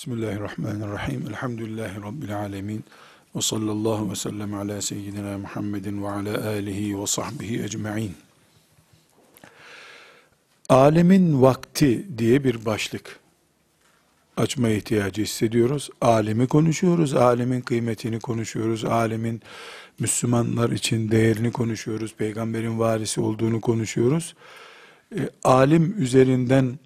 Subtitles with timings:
[0.00, 1.24] Bismillahirrahmanirrahim.
[1.28, 2.84] Elhamdülillahi Rabbil alemin.
[3.36, 8.14] Ve sallallahu ve sellem ala seyyidina Muhammedin ve ala alihi ve sahbihi ecma'in.
[10.68, 13.20] Alemin vakti diye bir başlık
[14.36, 15.90] açma ihtiyacı hissediyoruz.
[16.00, 19.42] Alemi konuşuyoruz, alemin kıymetini konuşuyoruz, alemin
[19.98, 24.34] Müslümanlar için değerini konuşuyoruz, peygamberin varisi olduğunu konuşuyoruz.
[25.16, 26.78] E, alim üzerinden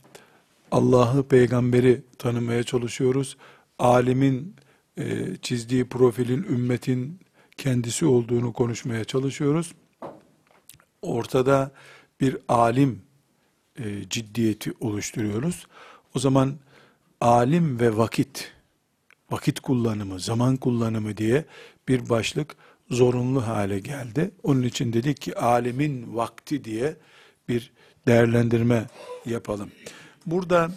[0.71, 3.37] Allah'ı, peygamberi tanımaya çalışıyoruz.
[3.79, 4.57] Alimin
[4.99, 7.21] e, çizdiği profilin ümmetin
[7.57, 9.75] kendisi olduğunu konuşmaya çalışıyoruz.
[11.03, 11.73] Ortada
[12.21, 13.03] bir alim
[13.79, 15.67] e, ciddiyeti oluşturuyoruz.
[16.15, 16.55] O zaman
[17.21, 18.53] alim ve vakit,
[19.31, 21.45] vakit kullanımı, zaman kullanımı diye
[21.89, 22.57] bir başlık
[22.91, 24.31] zorunlu hale geldi.
[24.43, 26.97] Onun için dedik ki alimin vakti diye
[27.49, 27.73] bir
[28.07, 28.87] değerlendirme
[29.27, 29.71] yapalım.
[30.27, 30.71] Burada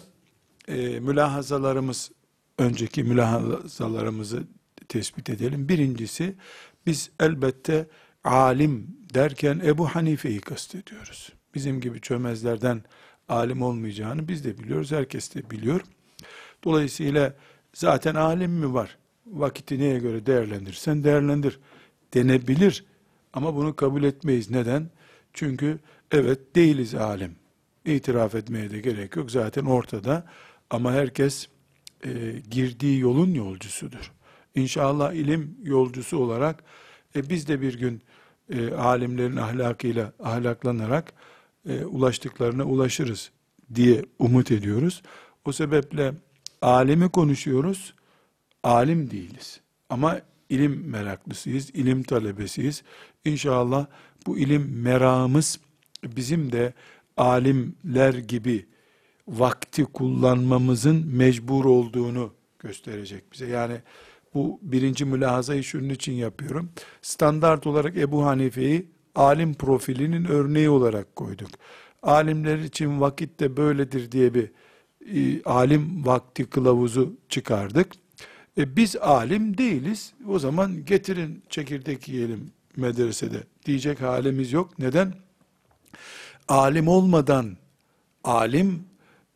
[0.68, 2.10] e, mülahazalarımız,
[2.58, 4.42] önceki mülahazalarımızı
[4.88, 5.68] tespit edelim.
[5.68, 6.34] Birincisi,
[6.86, 7.86] biz elbette
[8.24, 11.32] alim derken Ebu Hanife'yi kastediyoruz.
[11.54, 12.82] Bizim gibi çömezlerden
[13.28, 15.80] alim olmayacağını biz de biliyoruz, herkes de biliyor.
[16.64, 17.34] Dolayısıyla
[17.74, 18.98] zaten alim mi var?
[19.26, 21.58] Vakiti neye göre değerlendirsen değerlendir
[22.14, 22.84] denebilir.
[23.32, 24.50] Ama bunu kabul etmeyiz.
[24.50, 24.90] Neden?
[25.32, 25.78] Çünkü
[26.10, 27.37] evet değiliz alim.
[27.96, 29.30] İtiraf etmeye de gerek yok.
[29.30, 30.26] Zaten ortada.
[30.70, 31.48] Ama herkes
[32.04, 32.10] e,
[32.50, 34.12] girdiği yolun yolcusudur.
[34.54, 36.64] İnşallah ilim yolcusu olarak
[37.16, 38.02] e, biz de bir gün
[38.50, 41.12] e, alimlerin ahlakıyla ahlaklanarak
[41.68, 43.30] e, ulaştıklarına ulaşırız
[43.74, 45.02] diye umut ediyoruz.
[45.44, 46.14] O sebeple
[46.62, 47.94] alimi konuşuyoruz,
[48.62, 49.60] alim değiliz.
[49.90, 52.82] Ama ilim meraklısıyız, ilim talebesiyiz.
[53.24, 53.86] İnşallah
[54.26, 55.60] bu ilim meramız
[56.04, 56.72] bizim de
[57.18, 58.66] alimler gibi
[59.28, 63.46] vakti kullanmamızın mecbur olduğunu gösterecek bize.
[63.46, 63.76] Yani
[64.34, 66.70] bu birinci mülahazayı şunun için yapıyorum.
[67.02, 71.50] Standart olarak Ebu Hanife'yi alim profilinin örneği olarak koyduk.
[72.02, 74.50] Alimler için vakit de böyledir diye bir
[75.14, 77.92] e, alim vakti kılavuzu çıkardık.
[78.58, 80.12] E, biz alim değiliz.
[80.28, 84.78] O zaman getirin çekirdek yiyelim medresede diyecek halimiz yok.
[84.78, 85.27] Neden?
[86.48, 87.56] Alim olmadan
[88.24, 88.84] alim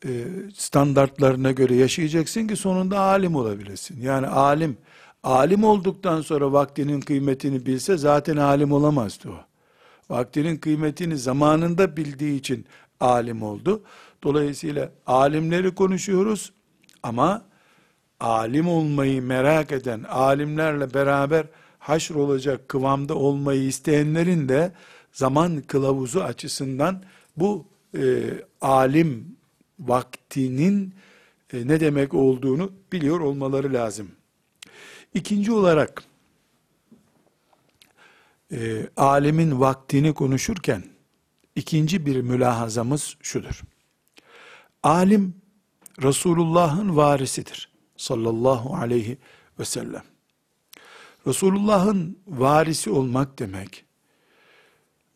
[0.04, 0.10] e,
[0.54, 4.00] standartlarına göre yaşayacaksın ki sonunda alim olabilesin.
[4.00, 4.76] Yani alim
[5.22, 9.36] alim olduktan sonra vaktinin kıymetini bilse zaten alim olamazdı o.
[10.14, 12.66] Vaktinin kıymetini zamanında bildiği için
[13.00, 13.82] alim oldu.
[14.22, 16.52] Dolayısıyla alimleri konuşuyoruz
[17.02, 17.42] ama
[18.20, 21.46] alim olmayı merak eden, alimlerle beraber
[21.78, 24.72] haşr olacak kıvamda olmayı isteyenlerin de
[25.12, 27.02] zaman kılavuzu açısından
[27.36, 27.66] bu
[27.98, 28.30] e,
[28.60, 29.36] alim
[29.80, 30.94] vaktinin
[31.52, 34.10] e, ne demek olduğunu biliyor olmaları lazım.
[35.14, 36.04] İkinci olarak
[38.52, 40.84] e, alemin vaktini konuşurken
[41.56, 43.62] ikinci bir mülahazamız şudur.
[44.82, 45.34] Alim
[46.02, 49.18] Resulullah'ın varisidir sallallahu aleyhi
[49.58, 50.02] ve sellem.
[51.26, 53.84] Resulullah'ın varisi olmak demek,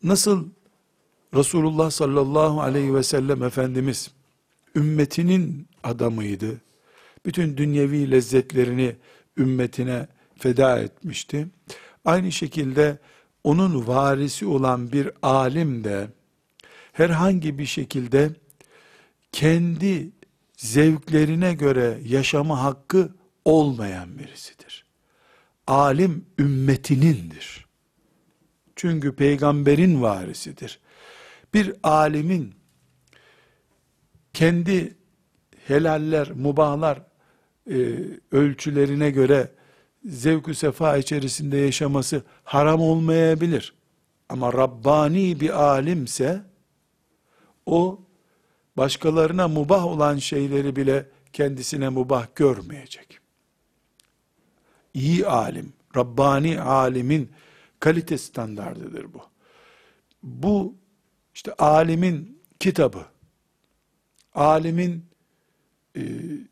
[0.03, 0.49] nasıl
[1.33, 4.11] Resulullah sallallahu aleyhi ve sellem Efendimiz
[4.75, 6.61] ümmetinin adamıydı.
[7.25, 8.95] Bütün dünyevi lezzetlerini
[9.37, 10.07] ümmetine
[10.37, 11.47] feda etmişti.
[12.05, 12.97] Aynı şekilde
[13.43, 16.07] onun varisi olan bir alim de
[16.93, 18.31] herhangi bir şekilde
[19.31, 20.11] kendi
[20.57, 23.09] zevklerine göre yaşama hakkı
[23.45, 24.85] olmayan birisidir.
[25.67, 27.66] Alim ümmetinindir.
[28.77, 30.79] Çünkü peygamberin varisidir.
[31.53, 32.53] Bir alimin
[34.33, 34.95] kendi
[35.67, 37.01] helaller, mubahlar
[37.71, 37.95] e,
[38.31, 39.51] ölçülerine göre
[40.05, 43.73] zevk-ü sefa içerisinde yaşaması haram olmayabilir.
[44.29, 46.41] Ama Rabbani bir alimse
[47.65, 47.99] o
[48.77, 53.19] başkalarına mubah olan şeyleri bile kendisine mubah görmeyecek.
[54.93, 57.31] İyi alim, Rabbani alimin
[57.79, 59.21] kalite standardıdır bu.
[60.23, 60.75] Bu
[61.33, 63.05] işte alimin kitabı,
[64.33, 65.05] alimin
[65.95, 66.01] e,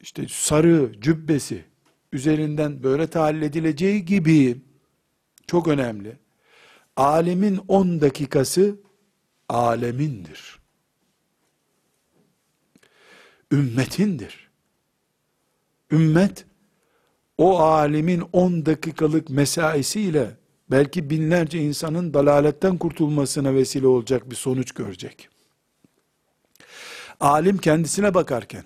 [0.01, 1.65] işte sarı cübbesi
[2.11, 4.61] üzerinden böyle tahlil edileceği gibi
[5.47, 6.17] çok önemli.
[6.95, 8.79] Alimin 10 dakikası
[9.49, 10.59] alemindir.
[13.51, 14.49] Ümmetindir.
[15.91, 16.45] Ümmet
[17.37, 20.37] o alimin 10 dakikalık mesaisiyle
[20.71, 25.29] belki binlerce insanın dalaletten kurtulmasına vesile olacak bir sonuç görecek.
[27.19, 28.63] Alim kendisine bakarken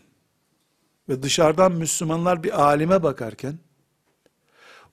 [1.10, 3.60] ve dışarıdan Müslümanlar bir alime bakarken,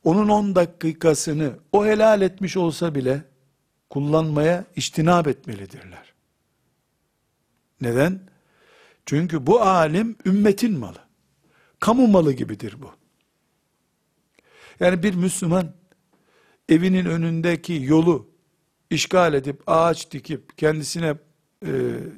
[0.05, 3.25] onun 10 dakikasını o helal etmiş olsa bile,
[3.91, 6.13] kullanmaya iştinab etmelidirler.
[7.81, 8.21] Neden?
[9.07, 10.99] Çünkü bu alim ümmetin malı.
[11.81, 12.91] Kamu malı gibidir bu.
[14.81, 15.73] Yani bir Müslüman
[16.69, 18.29] evinin önündeki yolu
[18.91, 21.17] işgal edip ağaç dikip kendisine
[21.67, 21.71] e,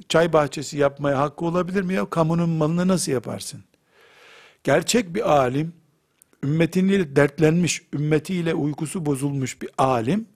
[0.09, 2.11] çay bahçesi yapmaya hakkı olabilir mi ya?
[2.11, 3.65] Kamunun malını nasıl yaparsın?
[4.65, 5.73] Gerçek bir alim,
[6.45, 10.29] ümmetiyle dertlenmiş, ümmetiyle uykusu bozulmuş bir alim,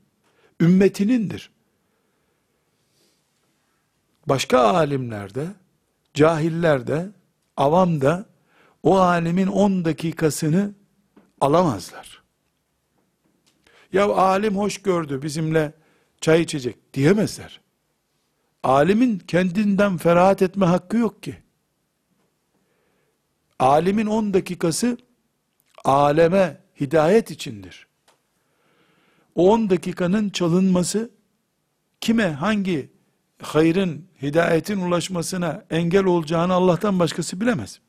[0.60, 1.50] ümmetinindir.
[4.26, 5.46] Başka alimlerde,
[6.14, 7.08] cahillerde,
[7.56, 8.26] avam da
[8.82, 10.74] o alimin 10 dakikasını
[11.40, 12.21] alamazlar.
[13.92, 15.72] Ya alim hoş gördü bizimle
[16.20, 17.60] çay içecek diyemezler.
[18.62, 21.36] Alimin kendinden ferahat etme hakkı yok ki.
[23.58, 24.98] Alimin 10 dakikası
[25.84, 27.86] aleme hidayet içindir.
[29.34, 31.10] O 10 dakikanın çalınması
[32.00, 32.90] kime hangi
[33.42, 37.80] hayrın, hidayetin ulaşmasına engel olacağını Allah'tan başkası bilemez.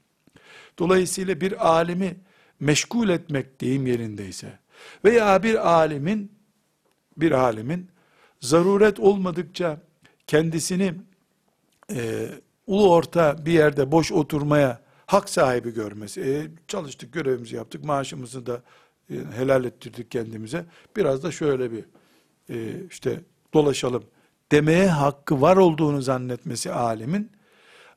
[0.79, 2.15] Dolayısıyla bir alimi
[2.59, 4.59] meşgul etmek deyim yerindeyse
[5.05, 6.31] veya bir alimin
[7.17, 7.89] bir alimin
[8.39, 9.77] zaruret olmadıkça
[10.27, 10.93] kendisini
[11.91, 12.29] e,
[12.67, 16.21] ulu orta bir yerde boş oturmaya hak sahibi görmesi.
[16.21, 18.61] E, çalıştık, görevimizi yaptık, maaşımızı da
[19.09, 20.65] e, helal ettirdik kendimize.
[20.95, 21.85] Biraz da şöyle bir
[22.49, 23.19] e, işte
[23.53, 24.03] dolaşalım
[24.51, 27.31] demeye hakkı var olduğunu zannetmesi alimin,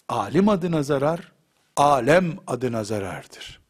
[0.08, 1.32] alim adına zarar,
[1.76, 3.60] alem adına zarardır.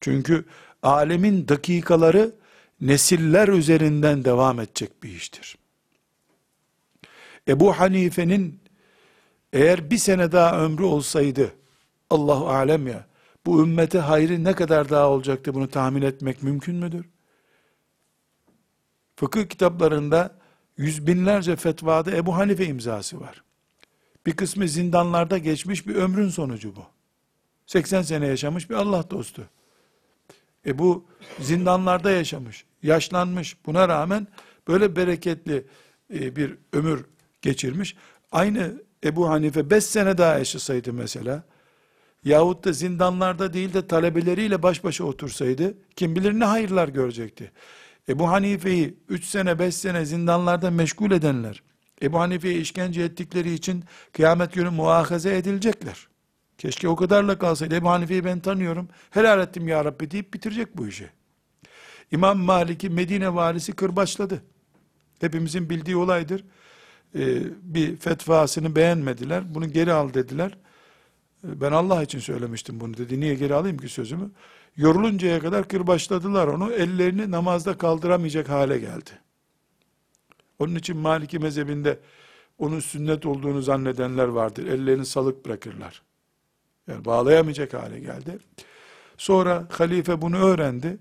[0.00, 0.44] Çünkü
[0.84, 2.32] alemin dakikaları
[2.80, 5.58] nesiller üzerinden devam edecek bir iştir.
[7.48, 8.60] Ebu Hanife'nin
[9.52, 11.52] eğer bir sene daha ömrü olsaydı,
[12.10, 13.06] Allahu alem ya,
[13.46, 17.04] bu ümmete hayrı ne kadar daha olacaktı bunu tahmin etmek mümkün müdür?
[19.16, 20.38] Fıkıh kitaplarında
[20.76, 23.44] yüz binlerce fetvada Ebu Hanife imzası var.
[24.26, 26.86] Bir kısmı zindanlarda geçmiş bir ömrün sonucu bu.
[27.66, 29.48] 80 sene yaşamış bir Allah dostu.
[30.66, 31.04] E bu
[31.40, 33.56] zindanlarda yaşamış, yaşlanmış.
[33.66, 34.26] Buna rağmen
[34.68, 35.66] böyle bereketli
[36.14, 37.04] e, bir ömür
[37.42, 37.96] geçirmiş.
[38.32, 41.42] Aynı Ebu Hanife 5 sene daha yaşasaydı mesela,
[42.24, 47.52] yahut da zindanlarda değil de talebeleriyle baş başa otursaydı, kim bilir ne hayırlar görecekti.
[48.08, 51.62] Ebu Hanife'yi 3 sene 5 sene zindanlarda meşgul edenler,
[52.02, 56.08] Ebu Hanife'ye işkence ettikleri için kıyamet günü muahaze edilecekler.
[56.58, 57.74] Keşke o kadarla kalsaydı.
[57.74, 58.88] Ebu Hanife'yi ben tanıyorum.
[59.10, 61.10] Helal ettim ya Rabbi deyip bitirecek bu işi.
[62.12, 64.42] İmam Malik'i Medine valisi kırbaçladı.
[65.20, 66.44] Hepimizin bildiği olaydır.
[67.18, 69.54] Ee, bir fetvasını beğenmediler.
[69.54, 70.58] Bunu geri al dediler.
[71.44, 73.20] Ee, ben Allah için söylemiştim bunu dedi.
[73.20, 74.30] Niye geri alayım ki sözümü?
[74.76, 76.72] Yoruluncaya kadar kırbaçladılar onu.
[76.72, 79.10] Ellerini namazda kaldıramayacak hale geldi.
[80.58, 81.98] Onun için Maliki mezhebinde
[82.58, 84.66] onun sünnet olduğunu zannedenler vardır.
[84.66, 86.02] Ellerini salık bırakırlar.
[86.88, 88.38] Yani bağlayamayacak hale geldi.
[89.16, 90.98] Sonra halife bunu öğrendi.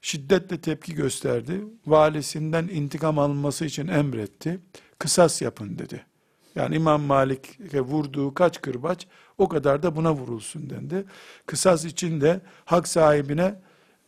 [0.00, 1.64] Şiddetle tepki gösterdi.
[1.86, 4.60] Valisinden intikam alınması için emretti.
[4.98, 6.06] Kısas yapın dedi.
[6.54, 9.06] Yani İmam Malik'e vurduğu kaç kırbaç
[9.38, 11.04] o kadar da buna vurulsun dendi.
[11.46, 13.54] Kısas için de hak sahibine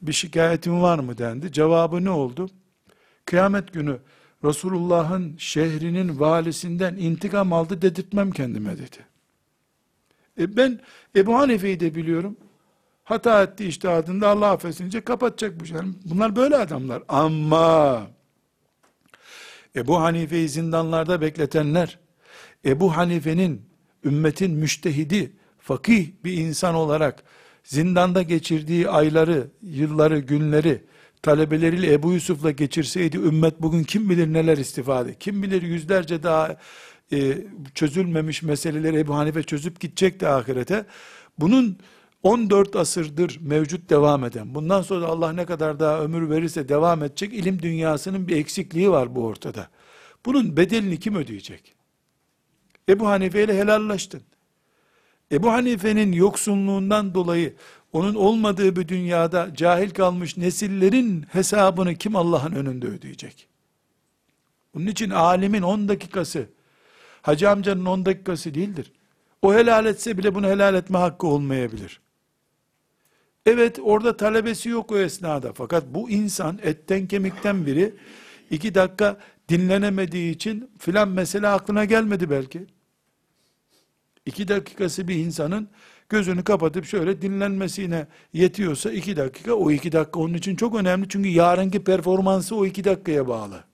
[0.03, 1.53] bir şikayetin var mı dendi.
[1.53, 2.49] Cevabı ne oldu?
[3.25, 3.99] Kıyamet günü
[4.45, 9.10] Resulullah'ın şehrinin valisinden intikam aldı dedirtmem kendime dedi.
[10.41, 10.81] E ben
[11.17, 12.37] Ebu Hanife'yi de biliyorum.
[13.05, 15.77] Hata etti iştihadında Allah affetsince kapatacak bu şey.
[15.77, 17.03] Yani bunlar böyle adamlar.
[17.09, 18.07] Ama
[19.77, 21.99] Ebu Hanife'yi zindanlarda bekletenler,
[22.65, 23.63] Ebu Hanife'nin
[24.05, 27.23] ümmetin müştehidi, fakih bir insan olarak
[27.65, 30.85] zindanda geçirdiği ayları, yılları, günleri
[31.23, 36.57] talebeleriyle Ebu Yusuf'la geçirseydi ümmet bugün kim bilir neler istifade, kim bilir yüzlerce daha
[37.13, 37.39] e,
[37.75, 40.87] çözülmemiş meseleleri Ebu Hanife çözüp gidecekti ahirete.
[41.39, 41.79] Bunun
[42.23, 47.35] 14 asırdır mevcut devam eden, bundan sonra Allah ne kadar daha ömür verirse devam edecek
[47.35, 49.69] ilim dünyasının bir eksikliği var bu ortada.
[50.27, 51.75] Bunun bedelini kim ödeyecek?
[52.89, 54.23] Ebu Hanife ile helallaştın.
[55.33, 57.55] Ebu Hanife'nin yoksunluğundan dolayı
[57.93, 63.47] onun olmadığı bir dünyada cahil kalmış nesillerin hesabını kim Allah'ın önünde ödeyecek?
[64.75, 66.49] Bunun için alimin 10 dakikası,
[67.23, 68.93] hacı amcanın 10 dakikası değildir.
[69.43, 72.01] O helal etse bile bunu helal etme hakkı olmayabilir.
[73.47, 75.53] Evet orada talebesi yok o esnada.
[75.53, 77.95] Fakat bu insan etten kemikten biri
[78.51, 79.17] iki dakika
[79.49, 82.67] dinlenemediği için filan mesele aklına gelmedi belki.
[84.27, 85.69] İki dakikası bir insanın
[86.09, 91.09] gözünü kapatıp şöyle dinlenmesine yetiyorsa iki dakika, o iki dakika onun için çok önemli.
[91.09, 93.65] Çünkü yarınki performansı o iki dakikaya bağlı.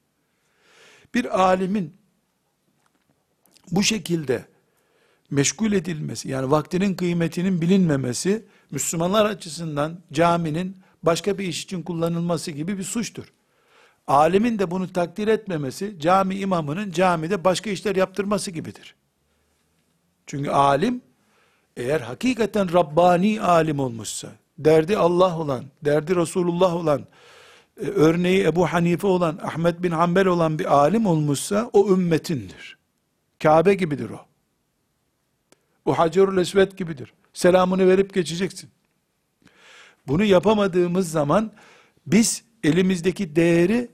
[1.14, 1.94] Bir alimin
[3.70, 4.44] bu şekilde
[5.30, 12.78] meşgul edilmesi, yani vaktinin kıymetinin bilinmemesi, Müslümanlar açısından caminin başka bir iş için kullanılması gibi
[12.78, 13.32] bir suçtur.
[14.06, 18.94] Alimin de bunu takdir etmemesi, cami imamının camide başka işler yaptırması gibidir.
[20.26, 21.02] Çünkü alim,
[21.76, 27.00] eğer hakikaten Rabbani alim olmuşsa, derdi Allah olan, derdi Resulullah olan,
[27.80, 32.76] e, örneği Ebu Hanife olan, Ahmet bin Hanbel olan bir alim olmuşsa, o ümmetindir.
[33.42, 34.20] Kabe gibidir o.
[35.84, 37.12] O Hacerül Esved gibidir.
[37.32, 38.70] Selamını verip geçeceksin.
[40.08, 41.52] Bunu yapamadığımız zaman,
[42.06, 43.88] biz elimizdeki değeri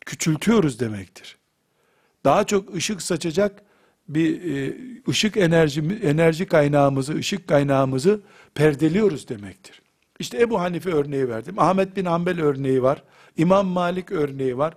[0.00, 1.38] küçültüyoruz demektir.
[2.24, 3.62] Daha çok ışık saçacak
[4.08, 4.76] bir e,
[5.08, 8.20] ışık enerji enerji kaynağımızı, ışık kaynağımızı
[8.54, 9.82] perdeliyoruz demektir.
[10.18, 11.58] İşte Ebu Hanife örneği verdim.
[11.58, 13.02] Ahmet bin Hanbel örneği var.
[13.36, 14.76] İmam Malik örneği var.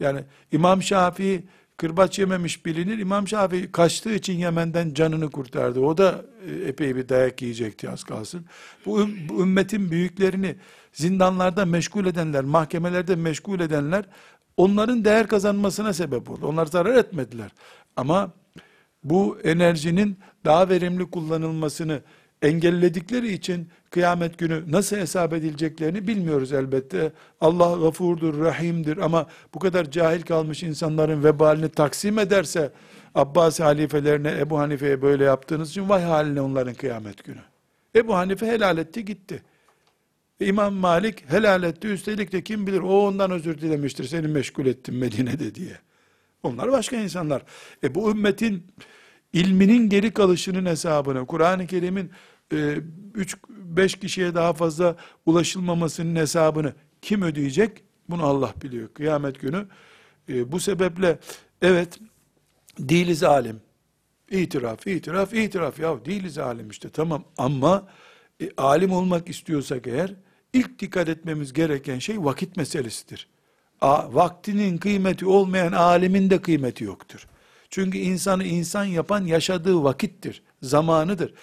[0.00, 0.20] Yani
[0.52, 1.44] İmam Şafii
[1.76, 2.98] kırbaç yememiş bilinir.
[2.98, 5.80] İmam Şafii kaçtığı için Yemen'den canını kurtardı.
[5.80, 8.46] O da e, epey bir dayak yiyecekti az kalsın.
[8.86, 10.56] Bu, bu ümmetin büyüklerini
[10.92, 14.04] zindanlarda meşgul edenler, mahkemelerde meşgul edenler
[14.56, 16.46] onların değer kazanmasına sebep oldu.
[16.46, 17.50] Onlar zarar etmediler.
[17.96, 18.32] Ama
[19.04, 22.02] bu enerjinin daha verimli kullanılmasını
[22.42, 27.12] engelledikleri için kıyamet günü nasıl hesap edileceklerini bilmiyoruz elbette.
[27.40, 32.72] Allah gafurdur, rahimdir ama bu kadar cahil kalmış insanların vebalini taksim ederse
[33.14, 37.40] Abbasi halifelerine Ebu Hanife'ye böyle yaptığınız için vay haline onların kıyamet günü.
[37.94, 39.42] Ebu Hanife helal etti gitti.
[40.40, 41.88] İmam Malik helal etti.
[41.88, 44.04] Üstelik de kim bilir o ondan özür dilemiştir.
[44.04, 45.78] Seni meşgul ettim Medine'de diye.
[46.42, 47.42] Onlar başka insanlar.
[47.82, 48.66] E bu ümmetin
[49.32, 52.10] ilminin geri kalışının hesabını, Kur'an-ı Kerim'in
[52.50, 57.84] 3-5 e, kişiye daha fazla ulaşılmamasının hesabını kim ödeyecek?
[58.08, 58.88] Bunu Allah biliyor.
[58.88, 59.66] Kıyamet günü.
[60.28, 61.18] E, bu sebeple
[61.62, 61.98] evet
[62.78, 63.60] değiliz alim.
[64.30, 65.78] İtiraf, itiraf, itiraf.
[65.78, 67.88] Ya değiliz alim işte tamam ama
[68.40, 70.14] e, alim olmak istiyorsak eğer
[70.52, 73.28] ilk dikkat etmemiz gereken şey vakit meselesidir.
[73.80, 77.26] A, vaktinin kıymeti olmayan alimin de kıymeti yoktur.
[77.70, 81.34] Çünkü insanı insan yapan yaşadığı vakittir, zamanıdır.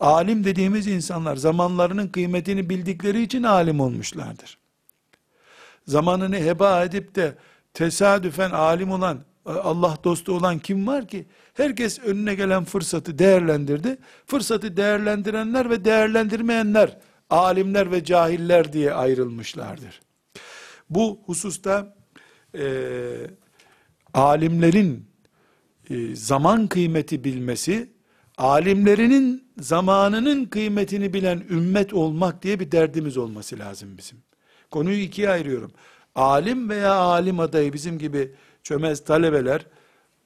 [0.00, 4.58] Alim dediğimiz insanlar zamanlarının kıymetini bildikleri için alim olmuşlardır.
[5.86, 7.34] Zamanını heba edip de
[7.74, 11.26] tesadüfen alim olan, Allah dostu olan kim var ki?
[11.54, 13.98] Herkes önüne gelen fırsatı değerlendirdi.
[14.26, 16.98] Fırsatı değerlendirenler ve değerlendirmeyenler,
[17.30, 20.00] alimler ve cahiller diye ayrılmışlardır.
[20.90, 21.96] Bu hususta
[22.54, 22.66] e,
[24.14, 25.06] alimlerin
[25.90, 27.90] e, zaman kıymeti bilmesi,
[28.38, 34.18] alimlerinin zamanının kıymetini bilen ümmet olmak diye bir derdimiz olması lazım bizim.
[34.70, 35.72] Konuyu ikiye ayırıyorum.
[36.14, 39.66] Alim veya alim adayı bizim gibi çömez talebeler,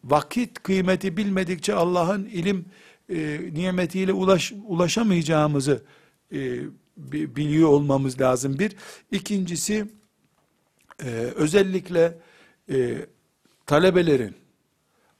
[0.04, 2.64] vakit kıymeti bilmedikçe Allah'ın ilim
[3.08, 5.82] e, nimetiyle ulaş, ulaşamayacağımızı
[6.32, 6.60] e,
[6.96, 8.76] biliyor olmamız lazım bir.
[9.12, 9.86] İkincisi,
[11.04, 12.18] e, özellikle
[12.70, 13.06] e,
[13.66, 14.34] talebelerin,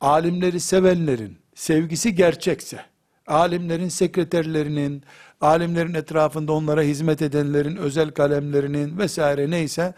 [0.00, 2.80] alimleri sevenlerin sevgisi gerçekse,
[3.26, 5.02] alimlerin sekreterlerinin,
[5.40, 9.94] alimlerin etrafında onlara hizmet edenlerin özel kalemlerinin vesaire neyse,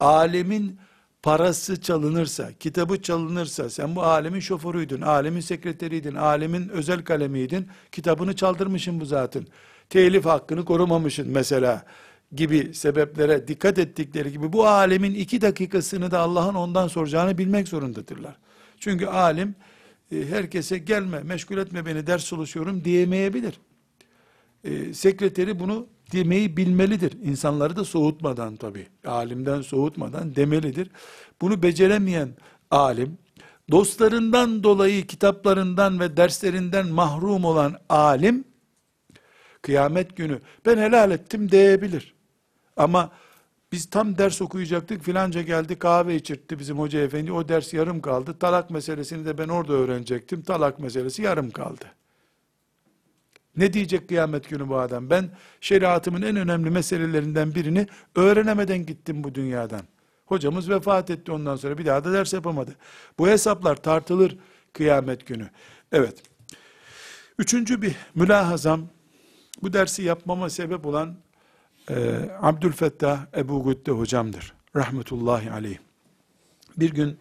[0.00, 0.78] alimin
[1.22, 9.00] parası çalınırsa, kitabı çalınırsa, sen bu alemin şoförüydün, alemin sekreteriydin, alemin özel kalemiydin, kitabını çaldırmışsın
[9.00, 9.46] bu zatın.
[9.90, 11.84] Telif hakkını korumamışsın mesela
[12.32, 18.36] gibi sebeplere dikkat ettikleri gibi bu alemin iki dakikasını da Allah'ın ondan soracağını bilmek zorundadırlar.
[18.80, 19.54] Çünkü alim
[20.12, 23.60] e, herkese gelme, meşgul etme beni ders çalışıyorum diyemeyebilir.
[24.64, 27.12] E, sekreteri bunu demeyi bilmelidir.
[27.22, 30.90] İnsanları da soğutmadan tabi, alimden soğutmadan demelidir.
[31.40, 32.28] Bunu beceremeyen
[32.70, 33.18] alim,
[33.70, 38.44] dostlarından dolayı kitaplarından ve derslerinden mahrum olan alim,
[39.62, 42.14] kıyamet günü ben helal ettim diyebilir.
[42.76, 43.10] Ama
[43.72, 48.38] biz tam ders okuyacaktık filanca geldi kahve içirtti bizim hoca efendi o ders yarım kaldı.
[48.38, 50.42] Talak meselesini de ben orada öğrenecektim.
[50.42, 51.84] Talak meselesi yarım kaldı.
[53.56, 55.10] Ne diyecek kıyamet günü bu adam?
[55.10, 59.82] Ben şeriatımın en önemli meselelerinden birini öğrenemeden gittim bu dünyadan.
[60.26, 62.76] Hocamız vefat etti ondan sonra bir daha da ders yapamadı.
[63.18, 64.38] Bu hesaplar tartılır
[64.72, 65.50] kıyamet günü.
[65.92, 66.22] Evet.
[67.38, 68.88] Üçüncü bir mülahazam,
[69.62, 71.16] bu dersi yapmama sebep olan
[71.90, 74.54] e, Abdülfettah Ebu Gütte hocamdır.
[74.76, 75.78] Rahmetullahi aleyh.
[76.76, 77.18] Bir gün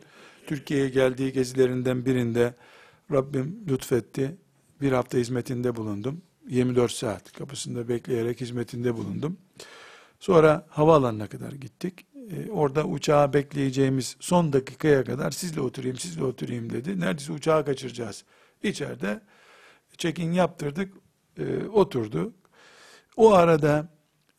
[0.47, 2.53] Türkiye'ye geldiği gezilerinden birinde
[3.11, 4.37] Rabbim lütfetti.
[4.81, 6.21] Bir hafta hizmetinde bulundum.
[6.49, 9.37] 24 saat kapısında bekleyerek hizmetinde bulundum.
[10.19, 12.05] Sonra havaalanına kadar gittik.
[12.31, 16.99] Ee, orada uçağı bekleyeceğimiz son dakikaya kadar sizle oturayım, sizle oturayım dedi.
[16.99, 18.23] Neredeyse uçağı kaçıracağız.
[18.63, 19.21] İçeride
[19.97, 20.93] check-in yaptırdık,
[21.37, 22.33] e, oturdu.
[23.17, 23.89] O arada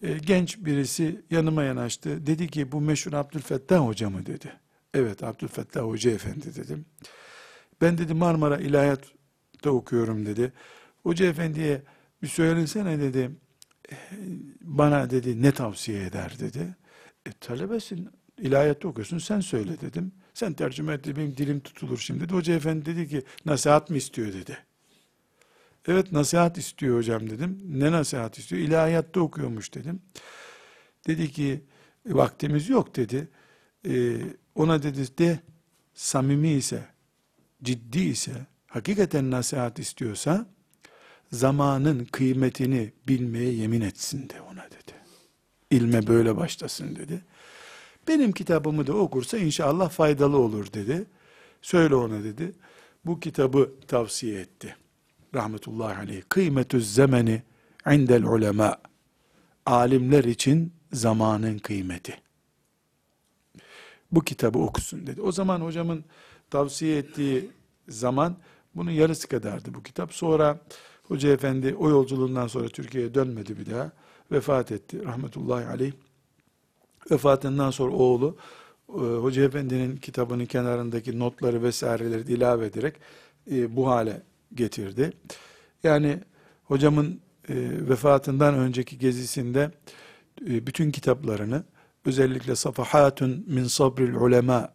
[0.02, 2.26] e, genç birisi yanıma yanaştı.
[2.26, 4.52] Dedi ki bu meşhur Abdülfettah Hoca mı dedi.
[4.94, 6.84] Evet Abdülfettah Hoca efendi dedim.
[7.80, 10.52] Ben dedi Marmara İlahiyat'ta okuyorum dedi.
[11.02, 11.82] Hoca efendiye
[12.22, 13.30] bir söylesene dedi.
[13.92, 13.96] "E,
[14.60, 16.76] Bana dedi ne tavsiye eder dedi.
[17.26, 20.12] E, talebesin ilahiyatta okuyorsun sen söyle dedim.
[20.34, 22.32] Sen tercüme et benim dilim tutulur şimdi.
[22.32, 24.58] Hoca efendi dedi ki nasihat mı istiyor dedi.
[25.88, 27.60] Evet nasihat istiyor hocam dedim.
[27.68, 28.62] Ne nasihat istiyor?
[28.62, 30.02] İlahiyatta okuyormuş dedim.
[31.06, 31.64] Dedi ki
[32.10, 33.28] "E, vaktimiz yok dedi.
[33.88, 34.16] Ee,
[34.54, 35.38] ona dedi de
[35.94, 36.84] samimi ise,
[37.62, 38.32] ciddi ise,
[38.66, 40.46] hakikaten nasihat istiyorsa
[41.32, 44.92] zamanın kıymetini bilmeye yemin etsin de ona dedi.
[45.70, 47.24] İlme böyle başlasın dedi.
[48.08, 51.06] Benim kitabımı da okursa inşallah faydalı olur dedi.
[51.62, 52.52] Söyle ona dedi.
[53.04, 54.76] Bu kitabı tavsiye etti.
[55.34, 56.22] Rahmetullahi aleyh.
[56.28, 57.42] Kıymetü zemeni
[57.92, 58.76] indel ulema.
[59.66, 62.20] Alimler için zamanın kıymeti.
[64.12, 65.22] Bu kitabı okusun dedi.
[65.22, 66.04] O zaman hocamın
[66.50, 67.50] tavsiye ettiği
[67.88, 68.36] zaman
[68.74, 70.12] bunun yarısı kadardı bu kitap.
[70.14, 70.60] Sonra
[71.02, 73.92] Hoca Efendi o yolculuğundan sonra Türkiye'ye dönmedi bir daha.
[74.32, 75.92] Vefat etti rahmetullahi aleyh.
[77.10, 78.36] Vefatından sonra oğlu
[78.88, 82.96] e, Hoca Efendi'nin kitabının kenarındaki notları vesaireleri ilave ederek
[83.50, 84.22] e, bu hale
[84.54, 85.12] getirdi.
[85.82, 86.18] Yani
[86.64, 87.54] hocamın e,
[87.88, 89.70] vefatından önceki gezisinde
[90.46, 91.64] e, bütün kitaplarını
[92.04, 94.72] özellikle Safahatun min Sabril Ulema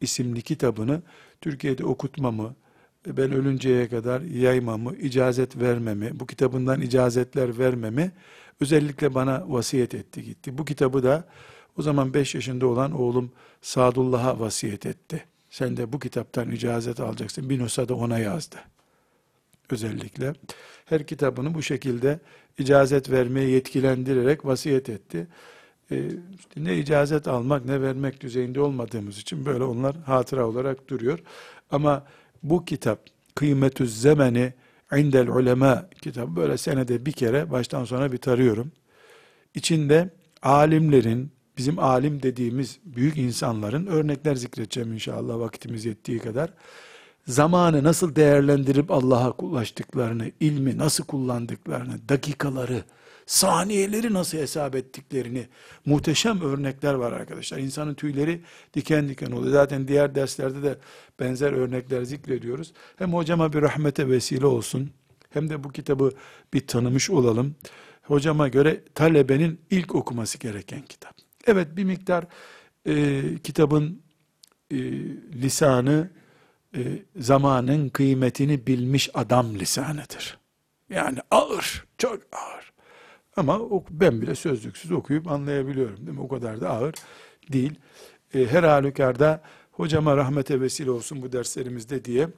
[0.00, 1.02] isimli kitabını
[1.40, 2.54] Türkiye'de okutmamı,
[3.06, 8.12] ben ölünceye kadar yaymamı, icazet vermemi, bu kitabından icazetler vermemi
[8.60, 10.58] özellikle bana vasiyet etti gitti.
[10.58, 11.24] Bu kitabı da
[11.76, 15.24] o zaman 5 yaşında olan oğlum Sadullah'a vasiyet etti.
[15.50, 17.50] Sen de bu kitaptan icazet alacaksın.
[17.50, 18.56] Bir nusa da ona yazdı.
[19.72, 20.32] Özellikle.
[20.84, 22.20] Her kitabını bu şekilde
[22.58, 25.26] icazet vermeye yetkilendirerek vasiyet etti.
[25.90, 26.08] Ee,
[26.56, 31.18] ne icazet almak ne vermek düzeyinde olmadığımız için böyle onlar hatıra olarak duruyor.
[31.70, 32.06] Ama
[32.42, 33.00] bu kitap
[33.34, 34.52] Kıymetü Zemeni
[34.96, 38.72] indel ulema kitabı böyle senede bir kere baştan sona bir tarıyorum.
[39.54, 40.10] İçinde
[40.42, 46.50] alimlerin, bizim alim dediğimiz büyük insanların örnekler zikredeceğim inşallah vakitimiz yettiği kadar.
[47.26, 52.84] Zamanı nasıl değerlendirip Allah'a ulaştıklarını, ilmi nasıl kullandıklarını, dakikaları,
[53.26, 55.48] saniyeleri nasıl hesap ettiklerini
[55.86, 57.58] muhteşem örnekler var arkadaşlar.
[57.58, 58.40] İnsanın tüyleri
[58.74, 59.52] diken diken oluyor.
[59.52, 60.78] Zaten diğer derslerde de
[61.20, 62.72] benzer örnekler zikrediyoruz.
[62.96, 64.90] Hem hocama bir rahmete vesile olsun
[65.30, 66.12] hem de bu kitabı
[66.54, 67.54] bir tanımış olalım.
[68.02, 71.14] Hocama göre talebenin ilk okuması gereken kitap.
[71.46, 72.24] Evet bir miktar
[72.86, 74.02] e, kitabın
[74.70, 74.76] e,
[75.42, 76.10] lisanı
[76.76, 76.80] e,
[77.16, 80.38] zamanın kıymetini bilmiş adam lisanıdır.
[80.90, 82.72] Yani ağır, çok ağır.
[83.36, 86.20] Ama ben bile sözlüksüz okuyup anlayabiliyorum değil mi?
[86.20, 86.94] O kadar da ağır
[87.52, 87.74] değil.
[88.34, 92.28] E, her halükarda hocama rahmete vesile olsun bu derslerimizde diye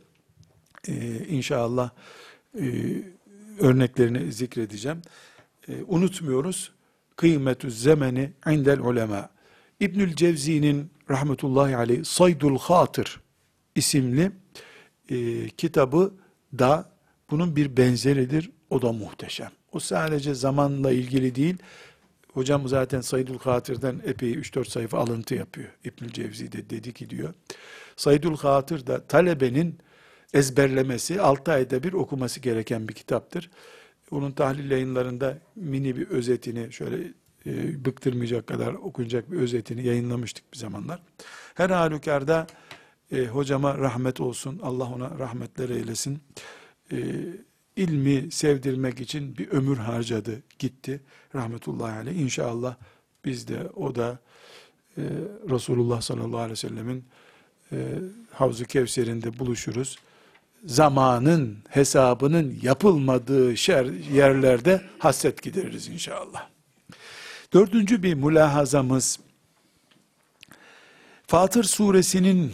[0.88, 1.90] e, inşallah
[2.61, 2.66] e,
[3.61, 5.03] örneklerini zikredeceğim.
[5.68, 6.73] E, unutmuyoruz.
[7.16, 9.31] Kıymetü zemeni indel ulema.
[9.81, 13.24] İbnül Cevzi'nin rahmetullahi aleyh Saydul Hatır
[13.75, 14.33] isimli
[15.09, 16.15] e, kitabı
[16.59, 16.91] da
[17.31, 18.51] bunun bir benzeridir.
[18.71, 19.51] O da muhteşem.
[19.73, 21.57] O sadece zamanla ilgili değil.
[22.33, 25.69] Hocam zaten Saydul Hatır'dan epey 3-4 sayfa alıntı yapıyor.
[25.85, 27.35] İbnül Cevzi de dedi ki diyor.
[27.97, 29.79] Saydul Hatır da talebenin
[30.35, 33.51] ezberlemesi, 6 ayda bir okuması gereken bir kitaptır.
[34.11, 36.97] Onun tahlil yayınlarında mini bir özetini şöyle
[37.47, 41.03] e, bıktırmayacak kadar okunacak bir özetini yayınlamıştık bir zamanlar.
[41.55, 42.47] Her halükarda
[43.14, 46.20] e, hocama rahmet olsun, Allah ona rahmetler eylesin.
[46.92, 46.98] E,
[47.77, 51.00] ilmi sevdirmek için bir ömür harcadı, gitti.
[51.35, 52.16] Rahmetullahi aleyh.
[52.16, 52.77] İnşallah
[53.24, 54.18] biz de, o da
[54.98, 55.03] e,
[55.50, 57.05] Resulullah sallallahu aleyhi ve sellemin
[57.72, 57.77] e,
[58.33, 59.98] Havzu Kevser'inde buluşuruz.
[60.64, 66.48] Zamanın hesabının yapılmadığı şer, yerlerde hasret gideririz inşallah.
[67.53, 69.18] Dördüncü bir mülahazamız,
[71.27, 72.53] Fatır suresinin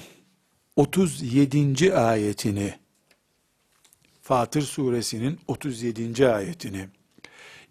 [0.80, 1.94] 37.
[1.94, 2.74] ayetini
[4.22, 6.28] Fatır suresinin 37.
[6.28, 6.88] ayetini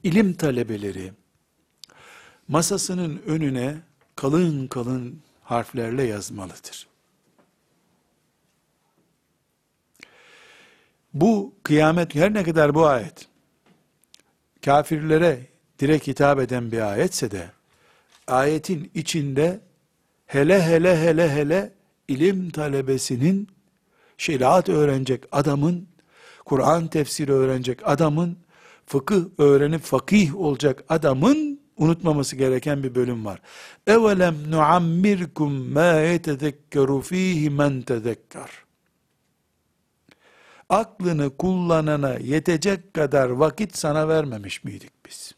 [0.04, 1.14] ilim talebeleri
[2.48, 3.76] masasının önüne
[4.16, 6.88] kalın kalın harflerle yazmalıdır.
[11.14, 13.28] Bu kıyamet her ne kadar bu ayet
[14.66, 15.46] kafirlere
[15.80, 17.52] direkt hitap eden bir ayetse de,
[18.28, 19.60] ayetin içinde
[20.26, 21.79] hele hele hele hele
[22.10, 23.48] ilim talebesinin,
[24.18, 25.88] şeriat öğrenecek adamın,
[26.46, 28.38] Kur'an tefsiri öğrenecek adamın,
[28.86, 33.42] fıkıh öğrenip fakih olacak adamın unutmaması gereken bir bölüm var.
[33.88, 38.50] Evelem nuammirkum ma yetezekkeru fihi men tezekker.
[40.70, 45.32] Aklını kullanana yetecek kadar vakit sana vermemiş miydik biz?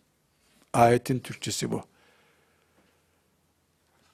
[0.74, 1.84] Ayetin Türkçesi bu.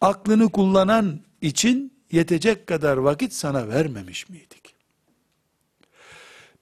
[0.02, 4.76] Aklını kullanan için yetecek kadar vakit sana vermemiş miydik?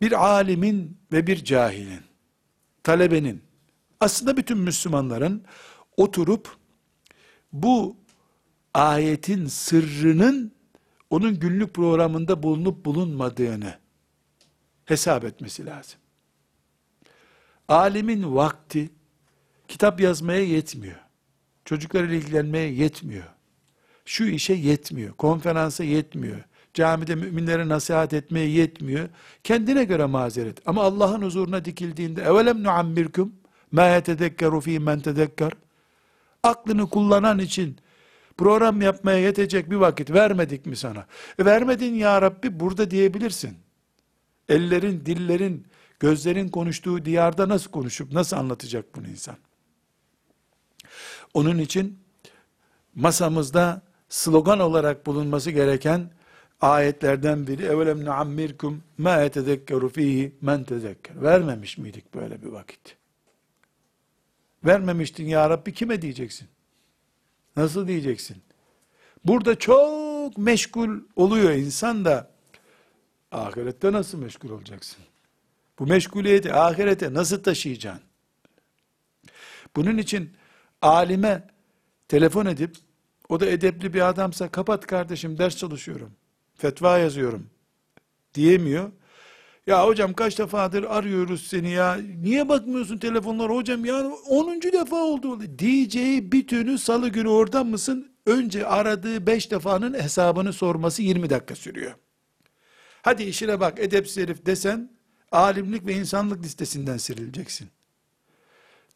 [0.02, 2.02] Bir alimin ve bir cahilin,
[2.84, 3.44] talebenin,
[4.00, 5.44] aslında bütün Müslümanların
[5.98, 6.58] oturup
[7.54, 7.98] bu
[8.74, 10.56] ayetin sırrının
[11.10, 13.80] onun günlük programında bulunup bulunmadığını
[14.86, 16.00] hesap etmesi lazım.
[17.68, 18.90] Alimin vakti
[19.68, 21.00] kitap yazmaya yetmiyor.
[21.66, 23.35] Çocuklarla ilgilenmeye yetmiyor.
[24.06, 25.14] Şu işe yetmiyor.
[25.14, 26.44] Konferansa yetmiyor.
[26.74, 29.10] Camide müminlere nasihat etmeye yetmiyor.
[29.44, 30.58] Kendine göre mazeret.
[30.66, 33.34] Ama Allah'ın huzuruna dikildiğinde evelem nuammirkum
[33.72, 35.52] ma yetedekkeru fî men tedekker
[36.44, 37.78] aklını kullanan için
[38.38, 41.06] program yapmaya yetecek bir vakit vermedik mi sana?
[41.40, 43.58] E vermedin ya Rabbi burada diyebilirsin.
[44.50, 45.68] Ellerin, dillerin,
[46.00, 49.36] gözlerin konuştuğu diyarda nasıl konuşup nasıl anlatacak bunu insan?
[51.34, 52.00] Onun için
[52.96, 53.82] masamızda
[54.16, 56.10] slogan olarak bulunması gereken
[56.62, 61.22] ayetlerden biri evelem nuammirkum ma yetezekkeru fihi men tezekker.
[61.22, 62.98] Vermemiş miydik böyle bir vakit?
[64.66, 66.48] Vermemiştin ya Rabbi kime diyeceksin?
[67.56, 68.38] Nasıl diyeceksin?
[69.26, 72.32] Burada çok meşgul oluyor insan da
[73.32, 75.04] ahirette nasıl meşgul olacaksın?
[75.80, 78.04] Bu meşguliyeti ahirete nasıl taşıyacaksın?
[79.76, 80.34] Bunun için
[80.82, 81.48] alime
[82.08, 82.85] telefon edip
[83.30, 86.12] o da edepli bir adamsa kapat kardeşim ders çalışıyorum.
[86.56, 87.50] Fetva yazıyorum
[88.34, 88.92] diyemiyor.
[89.68, 92.00] Ya hocam kaç defadır arıyoruz seni ya.
[92.22, 94.62] Niye bakmıyorsun telefonlara hocam ya 10.
[94.62, 95.60] defa oldu.
[95.60, 98.12] Diyeceği bütünü salı günü orada mısın?
[98.26, 101.94] Önce aradığı 5 defanın hesabını sorması 20 dakika sürüyor.
[103.02, 104.92] Hadi işine bak edepsiz herif desen
[105.32, 107.70] alimlik ve insanlık listesinden sirileceksin.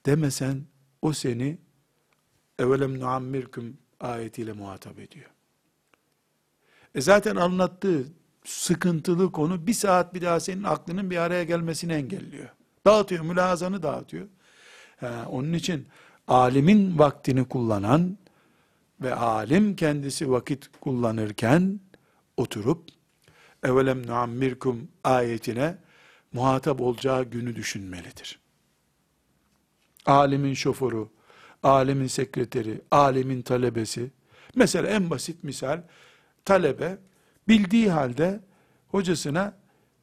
[0.05, 0.63] Demesen
[1.01, 1.57] o seni
[2.59, 5.29] evelem nuammirkum ayetiyle muhatap ediyor.
[6.95, 8.05] E zaten anlattığı
[8.45, 12.49] sıkıntılı konu bir saat bir daha senin aklının bir araya gelmesini engelliyor.
[12.85, 14.27] Dağıtıyor, mülazanı dağıtıyor.
[14.99, 15.88] Ha, onun için
[16.27, 18.17] alimin vaktini kullanan
[19.01, 21.79] ve alim kendisi vakit kullanırken
[22.38, 22.89] oturup
[23.63, 25.77] evelem nuammirkum ayetine
[26.33, 28.39] muhatap olacağı günü düşünmelidir.
[30.05, 31.07] Alimin şoförü,
[31.63, 34.11] alimin sekreteri, alimin talebesi,
[34.55, 35.81] mesela en basit misal,
[36.45, 36.97] talebe
[37.47, 38.39] bildiği halde
[38.87, 39.53] hocasına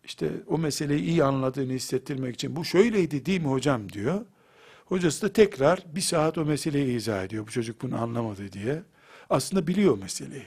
[0.04, 4.26] işte o meseleyi iyi anladığını hissettirmek için bu şöyleydi değil mi hocam diyor.
[4.84, 7.46] Hocası da tekrar bir saat o meseleyi izah ediyor.
[7.46, 8.82] Bu çocuk bunu anlamadı diye.
[9.30, 10.46] Aslında biliyor meseleyi.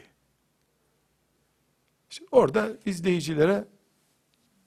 [2.11, 3.65] İşte orada izleyicilere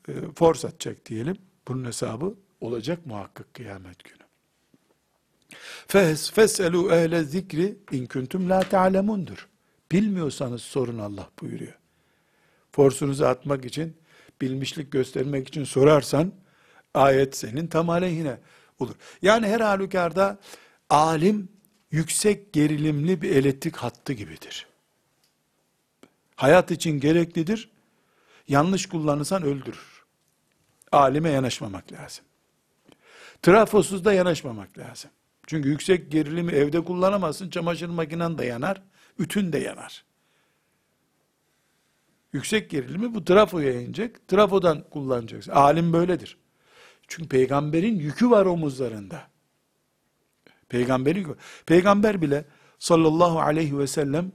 [0.09, 1.37] e, force atacak diyelim.
[1.69, 4.22] Bunun hesabı olacak muhakkak kıyamet günü.
[5.89, 9.49] Fes feselu ehle zikri in kuntum la ta'lemundur.
[9.93, 11.83] Bilmiyorsanız sorun Allah buyuruyor
[12.73, 13.97] forsunuzu atmak için,
[14.41, 16.33] bilmişlik göstermek için sorarsan,
[16.95, 18.39] ayet senin tam aleyhine
[18.79, 18.95] olur.
[19.23, 20.39] Yani her halükarda
[20.91, 21.49] alim
[21.91, 24.67] yüksek gerilimli bir elektrik hattı gibidir.
[26.37, 27.71] Hayat için gereklidir.
[28.49, 30.05] Yanlış kullanırsan öldürür.
[30.93, 32.25] Alime yanaşmamak lazım.
[33.43, 35.11] Trafosuz da yanaşmamak lazım.
[35.53, 37.51] Çünkü yüksek gerilimi evde kullanamazsın.
[37.51, 38.83] Çamaşır makinen de yanar,
[39.19, 40.05] ütün de yanar.
[42.33, 44.29] Yüksek gerilimi bu trafoya inecek.
[44.29, 45.53] Trafodan kullanacaksın.
[45.53, 46.39] Alim böyledir.
[47.09, 49.23] Çünkü peygamberin yükü var omuzlarında.
[50.69, 51.35] Peygamberin yükü.
[51.67, 52.45] Peygamber bile
[52.79, 54.33] sallallahu aleyhi ve sellem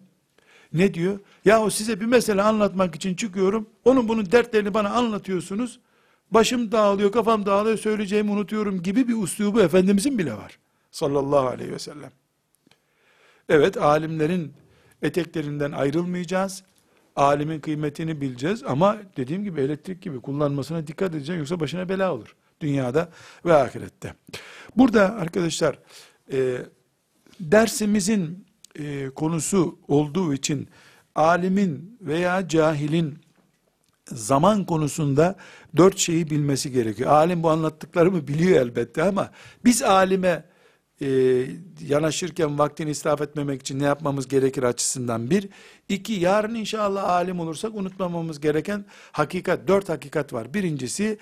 [0.73, 1.19] ne diyor?
[1.45, 3.69] Yahu size bir mesele anlatmak için çıkıyorum.
[3.85, 5.79] Onun bunun dertlerini bana anlatıyorsunuz.
[6.31, 10.59] Başım dağılıyor, kafam dağılıyor, söyleyeceğimi unutuyorum gibi bir uslubu Efendimizin bile var.
[10.91, 12.11] Sallallahu aleyhi ve sellem.
[13.49, 14.53] Evet, alimlerin
[15.01, 16.63] eteklerinden ayrılmayacağız
[17.17, 22.35] alimin kıymetini bileceğiz ama dediğim gibi elektrik gibi kullanmasına dikkat edeceğiz yoksa başına bela olur.
[22.61, 23.09] Dünyada
[23.45, 24.13] ve ahirette.
[24.75, 25.79] Burada arkadaşlar
[26.31, 26.57] e,
[27.39, 28.45] dersimizin
[28.75, 30.69] e, konusu olduğu için
[31.15, 33.19] alimin veya cahilin
[34.05, 35.35] zaman konusunda
[35.77, 37.11] dört şeyi bilmesi gerekiyor.
[37.11, 39.31] Alim bu anlattıklarımı biliyor elbette ama
[39.65, 40.43] biz alime
[41.02, 41.46] e,
[41.80, 45.48] yanaşırken vaktini israf etmemek için ne yapmamız gerekir açısından bir.
[45.88, 50.54] iki yarın inşallah alim olursak unutmamamız gereken hakikat, dört hakikat var.
[50.54, 51.18] Birincisi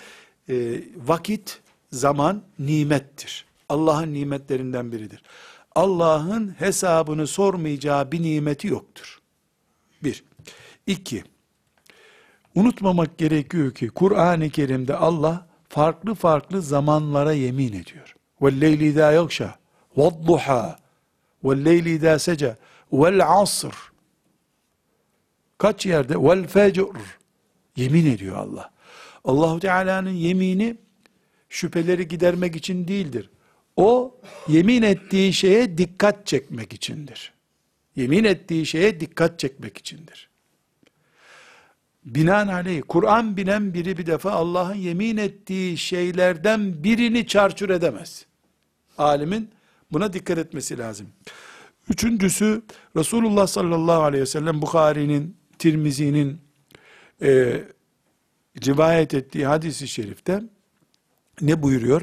[0.49, 1.61] e, vakit,
[1.93, 3.45] zaman nimettir.
[3.69, 5.23] Allah'ın nimetlerinden biridir.
[5.75, 9.21] Allah'ın hesabını sormayacağı bir nimeti yoktur.
[10.05, 10.25] Bir.
[10.87, 11.25] İki.
[12.55, 18.15] Unutmamak gerekiyor ki Kur'an-ı Kerim'de Allah farklı farklı zamanlara yemin ediyor.
[18.41, 19.51] وَالْلَيْلِ اِذَا يَغْشَى
[19.97, 20.77] وَالضُّحَى
[21.45, 22.55] وَالْلَيْلِ اِذَا سَجَى
[22.93, 23.75] وَالْعَصْرِ
[25.59, 26.15] Kaç yerde?
[26.15, 26.97] وَالْفَجْرِ
[27.77, 28.71] Yemin ediyor Allah.
[29.25, 30.77] Allahu Teala'nın yemini
[31.49, 33.31] şüpheleri gidermek için değildir.
[33.77, 34.17] O
[34.49, 37.33] yemin ettiği şeye dikkat çekmek içindir.
[37.97, 40.31] Yemin ettiği şeye dikkat çekmek içindir.
[42.05, 48.27] Binaenaleyh Kur'an bilen biri bir defa Allah'ın yemin ettiği şeylerden birini çarçur edemez.
[48.99, 49.51] Alimin
[49.96, 51.08] buna dikkat etmesi lazım.
[51.90, 52.62] Üçüncüsü
[52.96, 56.42] Resulullah sallallahu aleyhi ve sellem Bukhari'nin, Tirmizi'nin
[57.22, 57.62] e,
[58.66, 60.44] rivayet ettiği hadisi şerifte
[61.42, 62.02] ne buyuruyor?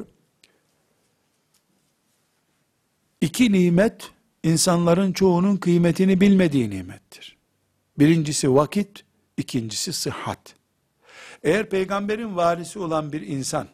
[3.20, 4.10] İki nimet
[4.42, 7.36] insanların çoğunun kıymetini bilmediği nimettir.
[7.98, 9.04] Birincisi vakit,
[9.36, 10.54] ikincisi sıhhat.
[11.42, 13.68] Eğer peygamberin varisi olan bir insan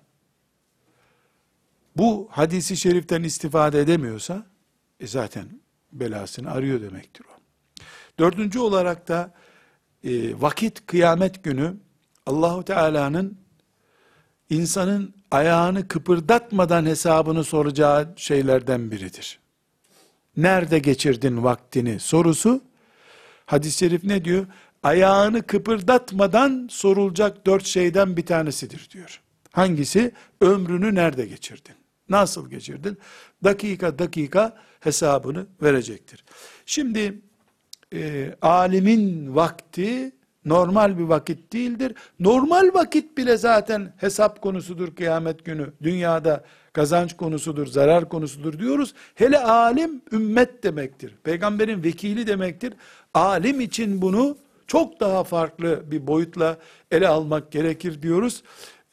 [1.99, 4.47] bu hadisi şeriften istifade edemiyorsa
[5.01, 5.49] e zaten
[5.93, 7.39] belasını arıyor demektir o.
[8.19, 9.35] Dördüncü olarak da
[10.05, 11.77] e, vakit kıyamet günü
[12.27, 13.39] Allahu Teala'nın
[14.51, 19.39] insanın ayağını kıpırdatmadan hesabını soracağı şeylerden biridir.
[20.37, 22.61] Nerede geçirdin vaktini sorusu,
[23.47, 24.47] hadis-i şerif ne diyor?
[24.83, 29.21] Ayağını kıpırdatmadan sorulacak dört şeyden bir tanesidir diyor.
[29.53, 30.13] Hangisi?
[30.41, 31.78] Ömrünü nerede geçirdin?
[32.09, 32.99] Nasıl geçirdin?
[33.45, 36.25] Dakika dakika hesabını verecektir.
[36.67, 37.21] Şimdi
[37.95, 40.13] e, alimin vakti
[40.45, 41.95] normal bir vakit değildir.
[42.21, 45.73] Normal vakit bile zaten hesap konusudur kıyamet günü.
[45.83, 48.95] Dünyada kazanç konusudur, zarar konusudur diyoruz.
[49.15, 51.15] Hele alim ümmet demektir.
[51.25, 52.73] Peygamberin vekili demektir.
[53.15, 56.59] Alim için bunu çok daha farklı bir boyutla
[56.91, 58.43] ele almak gerekir diyoruz.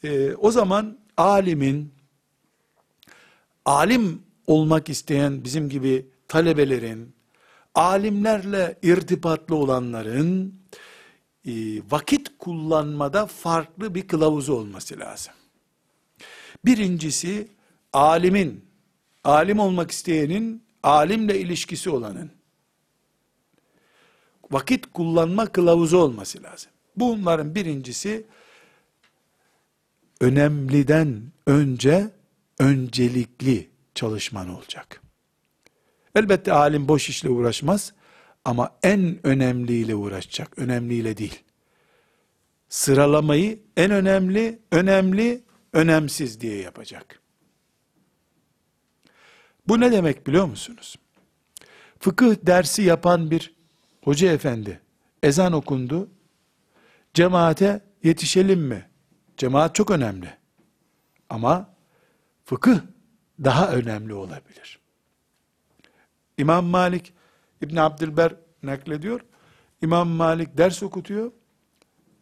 [0.04, 1.92] Ee, o zaman alimin,
[3.66, 7.14] alim olmak isteyen bizim gibi talebelerin,
[7.74, 10.60] alimlerle irtibatlı olanların,
[11.46, 11.52] e,
[11.90, 15.34] vakit kullanmada farklı bir kılavuzu olması lazım.
[16.64, 17.48] Birincisi,
[17.92, 18.64] alimin,
[19.24, 22.30] alim olmak isteyenin, alimle ilişkisi olanın,
[24.50, 26.72] vakit kullanma kılavuzu olması lazım.
[26.96, 28.26] Bunların birincisi,
[30.20, 32.10] önemliden önce,
[32.58, 35.02] öncelikli çalışman olacak.
[36.14, 37.92] Elbette alim boş işle uğraşmaz,
[38.44, 41.42] ama en önemliyle uğraşacak, önemliyle değil.
[42.68, 47.20] Sıralamayı en önemli, önemli, önemsiz diye yapacak.
[49.68, 50.96] Bu ne demek biliyor musunuz?
[52.00, 53.54] Fıkıh dersi yapan bir
[54.04, 54.80] hoca efendi,
[55.22, 56.10] ezan okundu,
[57.14, 58.88] cemaate yetişelim mi?
[59.36, 60.34] Cemaat çok önemli.
[61.28, 61.75] Ama
[62.46, 62.78] fıkıh
[63.44, 64.78] daha önemli olabilir.
[66.38, 67.12] İmam Malik
[67.62, 69.20] İbn Abdülber naklediyor.
[69.82, 71.32] İmam Malik ders okutuyor.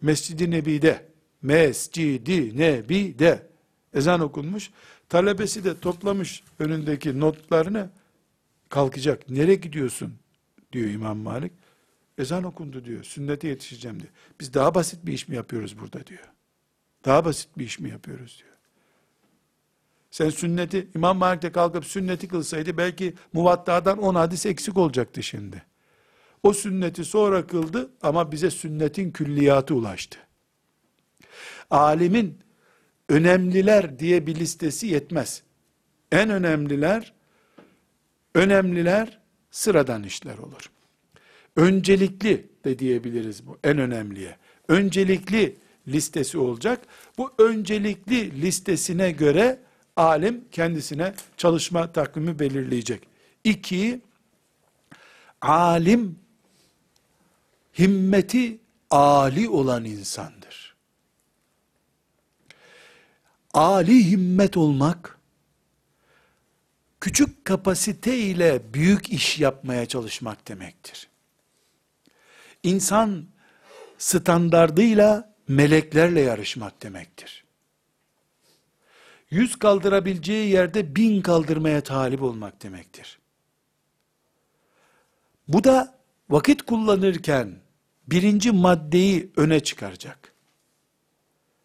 [0.03, 1.09] Mescid-i Nebi'de,
[1.43, 3.51] Mescid-i Nebi'de
[3.95, 4.71] ezan okunmuş.
[5.09, 7.91] Talebesi de toplamış önündeki notlarını
[8.69, 9.31] kalkacak.
[9.31, 10.15] Nereye gidiyorsun?
[10.73, 11.53] diyor İmam Malik.
[12.19, 13.05] Ezan okundu diyor.
[13.05, 14.13] Sünnete yetişeceğim diyor.
[14.41, 16.33] Biz daha basit bir iş mi yapıyoruz burada diyor.
[17.05, 18.54] Daha basit bir iş mi yapıyoruz diyor.
[20.15, 25.63] Sen sünneti, İmam Malik de kalkıp sünneti kılsaydı belki muvattadan 10 hadis eksik olacaktı şimdi.
[26.43, 30.19] O sünneti sonra kıldı ama bize sünnetin külliyatı ulaştı.
[31.71, 32.39] Alimin
[33.09, 35.43] önemliler diye bir listesi yetmez.
[36.13, 37.13] En önemliler,
[38.35, 40.71] önemliler sıradan işler olur.
[41.57, 44.37] Öncelikli de diyebiliriz bu en önemliye.
[44.69, 45.57] Öncelikli
[45.89, 46.81] listesi olacak.
[47.19, 49.65] Bu öncelikli listesine göre
[49.97, 53.09] alim kendisine çalışma takvimi belirleyecek.
[53.45, 54.01] İki,
[55.41, 56.19] alim
[57.79, 58.59] himmeti
[58.91, 60.75] ali olan insandır.
[63.55, 65.19] Ali himmet olmak,
[67.01, 71.09] küçük kapasite ile büyük iş yapmaya çalışmak demektir.
[72.63, 73.27] İnsan
[73.99, 77.44] standardıyla meleklerle yarışmak demektir.
[79.35, 83.19] Yüz kaldırabileceği yerde bin kaldırmaya talip olmak demektir.
[85.49, 85.99] Bu da
[86.31, 87.57] vakit kullanırken
[88.07, 90.33] birinci maddeyi öne çıkaracak.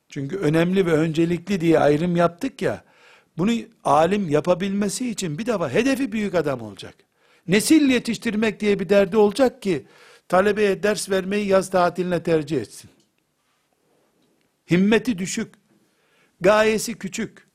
[0.09, 2.83] Çünkü önemli ve öncelikli diye ayrım yaptık ya,
[3.37, 3.51] bunu
[3.83, 6.95] alim yapabilmesi için bir defa hedefi büyük adam olacak.
[7.47, 9.85] Nesil yetiştirmek diye bir derdi olacak ki,
[10.27, 12.89] talebeye ders vermeyi yaz tatiline tercih etsin.
[14.71, 15.53] Himmeti düşük,
[16.41, 17.48] gayesi küçük,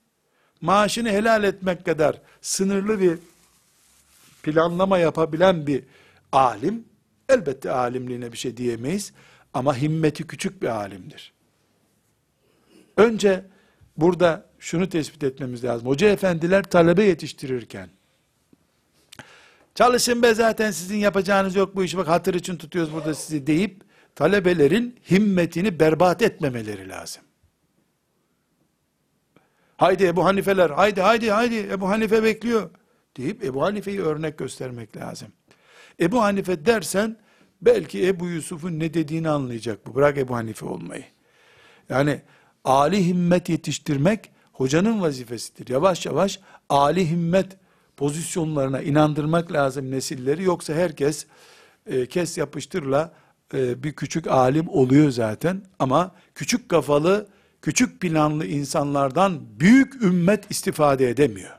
[0.64, 3.18] maaşını helal etmek kadar sınırlı bir
[4.42, 5.84] planlama yapabilen bir
[6.32, 6.84] alim,
[7.28, 9.12] elbette alimliğine bir şey diyemeyiz,
[9.54, 11.32] ama himmeti küçük bir alimdir.
[12.96, 13.44] Önce
[13.96, 15.88] burada şunu tespit etmemiz lazım.
[15.88, 17.88] Hoca efendiler talebe yetiştirirken,
[19.74, 23.82] çalışın be zaten sizin yapacağınız yok bu işi bak hatır için tutuyoruz burada sizi deyip,
[24.14, 27.22] talebelerin himmetini berbat etmemeleri lazım.
[29.84, 32.70] Haydi Ebu Hanifeler, haydi haydi haydi Ebu Hanife bekliyor
[33.16, 35.28] deyip Ebu Hanife'yi örnek göstermek lazım.
[36.00, 37.16] Ebu Hanife dersen
[37.62, 39.94] belki Ebu Yusuf'un ne dediğini anlayacak bu.
[39.94, 41.04] Bırak Ebu Hanife olmayı.
[41.88, 42.22] Yani
[42.64, 45.68] Ali himmet yetiştirmek hocanın vazifesidir.
[45.68, 47.56] Yavaş yavaş Ali himmet
[47.96, 50.42] pozisyonlarına inandırmak lazım nesilleri.
[50.42, 51.26] Yoksa herkes
[51.86, 53.12] e, kes yapıştırla
[53.54, 55.62] e, bir küçük alim oluyor zaten.
[55.78, 57.33] Ama küçük kafalı,
[57.64, 61.50] küçük planlı insanlardan büyük ümmet istifade edemiyor.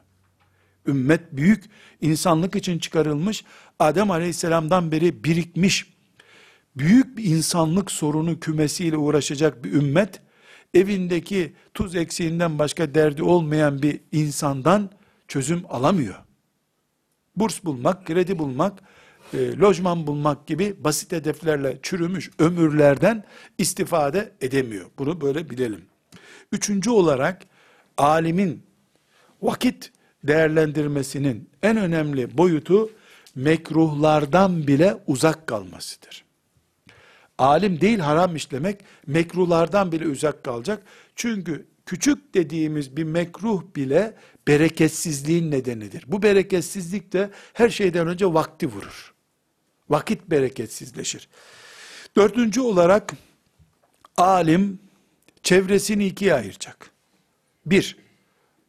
[0.88, 1.64] Ümmet büyük
[2.02, 3.46] insanlık için çıkarılmış,
[3.80, 5.94] Adem aleyhisselamdan beri birikmiş,
[6.78, 10.22] büyük bir insanlık sorunu kümesiyle uğraşacak bir ümmet,
[10.74, 14.90] evindeki tuz eksiğinden başka derdi olmayan bir insandan
[15.28, 16.16] çözüm alamıyor.
[17.36, 18.80] Burs bulmak, kredi bulmak,
[19.34, 23.24] e, lojman bulmak gibi basit hedeflerle çürümüş ömürlerden
[23.58, 24.86] istifade edemiyor.
[24.98, 25.95] Bunu böyle bilelim.
[26.56, 27.42] Üçüncü olarak
[27.98, 28.64] alimin
[29.42, 29.92] vakit
[30.24, 32.90] değerlendirmesinin en önemli boyutu
[33.36, 36.26] mekruhlardan bile uzak kalmasıdır.
[37.38, 40.84] Alim değil haram işlemek, mekruhlardan bile uzak kalacak.
[41.16, 44.14] Çünkü küçük dediğimiz bir mekruh bile
[44.48, 46.04] bereketsizliğin nedenidir.
[46.08, 49.14] Bu bereketsizlik de her şeyden önce vakti vurur.
[49.90, 51.30] Vakit bereketsizleşir.
[52.18, 53.14] Dördüncü olarak
[54.18, 54.85] alim
[55.46, 56.92] çevresini ikiye ayıracak.
[57.66, 57.98] Bir,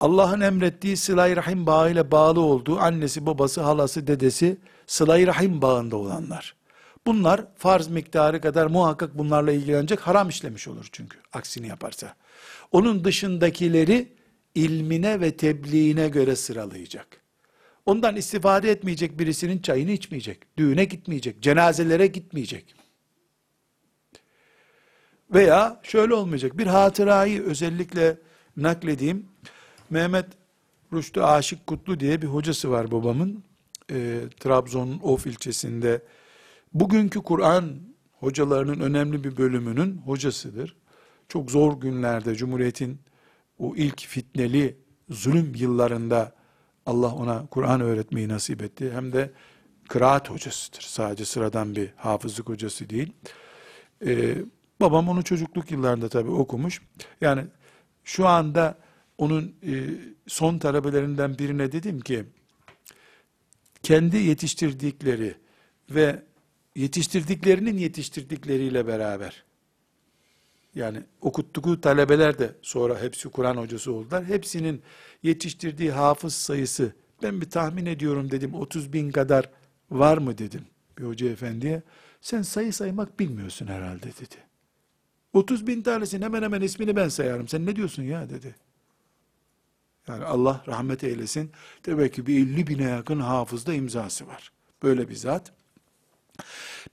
[0.01, 6.55] Allah'ın emrettiği sıla-i rahim bağıyla bağlı olduğu annesi, babası, halası, dedesi sıla-i rahim bağında olanlar.
[7.07, 12.15] Bunlar farz miktarı kadar muhakkak bunlarla ilgilenecek haram işlemiş olur çünkü aksini yaparsa.
[12.73, 14.13] Onun dışındakileri
[14.55, 17.07] ilmine ve tebliğine göre sıralayacak.
[17.87, 22.86] Ondan istifade etmeyecek birisinin çayını içmeyecek, düğüne gitmeyecek, cenazelere gitmeyecek.
[25.35, 28.17] Veya şöyle olmayacak, bir hatırayı özellikle
[28.57, 29.27] nakledeyim,
[29.91, 30.27] Mehmet
[30.93, 33.45] Rüştü Aşık Kutlu diye bir hocası var babamın.
[33.91, 36.03] E, Trabzon'un Of ilçesinde.
[36.75, 37.65] Bugünkü Kur'an
[38.13, 40.77] hocalarının önemli bir bölümünün hocasıdır.
[41.29, 42.99] Çok zor günlerde Cumhuriyet'in
[43.59, 44.77] o ilk fitneli
[45.11, 46.33] zulüm yıllarında
[46.87, 48.93] Allah ona Kur'an öğretmeyi nasip etti.
[48.93, 49.31] Hem de
[49.89, 50.81] kıraat hocasıdır.
[50.81, 53.13] Sadece sıradan bir hafızlık hocası değil.
[54.07, 54.35] Ee,
[54.81, 56.83] babam onu çocukluk yıllarında tabii okumuş.
[57.21, 57.45] Yani
[58.05, 58.79] şu anda
[59.19, 59.75] onun e,
[60.27, 62.25] son talebelerinden birine dedim ki,
[63.83, 65.35] kendi yetiştirdikleri
[65.91, 66.23] ve
[66.77, 69.45] yetiştirdiklerinin yetiştirdikleriyle beraber,
[70.75, 74.25] yani okuttuğu talebeler de sonra hepsi Kur'an hocası oldular.
[74.25, 74.83] Hepsinin
[75.23, 79.51] yetiştirdiği hafız sayısı, ben bir tahmin ediyorum dedim, 30 bin kadar
[79.91, 80.67] var mı dedim
[80.99, 81.83] bir hoca efendiye.
[82.21, 84.37] Sen sayı saymak bilmiyorsun herhalde dedi.
[85.37, 87.49] 30 bin tanesinin hemen hemen ismini ben sayarım.
[87.49, 88.55] Sen ne diyorsun ya dedi.
[90.09, 91.53] Yani Allah rahmet eylesin.
[91.87, 94.53] Demek ki bir 50 bine yakın hafızda imzası var.
[94.83, 95.53] Böyle bir zat.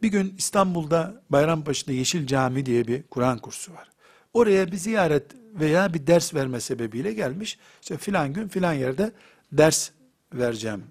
[0.01, 3.89] Bir gün İstanbul'da Bayrampaşa'da Yeşil Cami diye bir Kur'an kursu var.
[4.33, 5.23] Oraya bir ziyaret
[5.53, 7.59] veya bir ders verme sebebiyle gelmiş.
[7.81, 9.11] İşte filan gün filan yerde
[9.51, 9.89] ders
[10.33, 10.83] vereceğim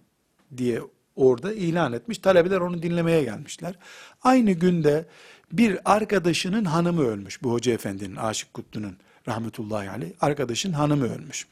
[0.56, 0.80] diye
[1.16, 2.18] orada ilan etmiş.
[2.18, 3.74] Talebeler onu dinlemeye gelmişler.
[4.22, 5.06] Aynı günde
[5.52, 7.42] bir arkadaşının hanımı ölmüş.
[7.42, 8.96] Bu hoca efendinin, Aşık Kutlu'nun
[9.28, 10.10] rahmetullahi aleyh.
[10.20, 11.46] Arkadaşın hanımı ölmüş.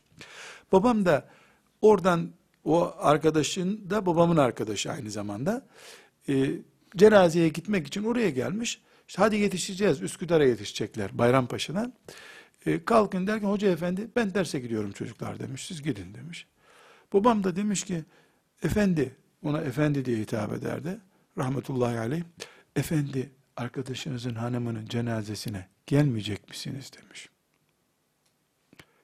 [0.72, 1.28] Babam da
[1.80, 2.30] oradan
[2.64, 5.66] o arkadaşın da babamın arkadaşı aynı zamanda
[6.28, 6.50] e,
[6.96, 8.80] cenazeye gitmek için oraya gelmiş.
[9.08, 11.92] İşte hadi yetişeceğiz Üsküdar'a yetişecekler Bayrampaşa'dan.
[12.66, 16.46] E, kalkın derken hoca efendi ben derse gidiyorum çocuklar demiş siz gidin demiş.
[17.12, 18.04] Babam da demiş ki
[18.62, 20.98] efendi ona efendi diye hitap ederdi
[21.38, 22.22] rahmetullahi aleyh.
[22.76, 23.30] Efendi
[23.60, 27.28] arkadaşınızın hanımının cenazesine gelmeyecek misiniz demiş.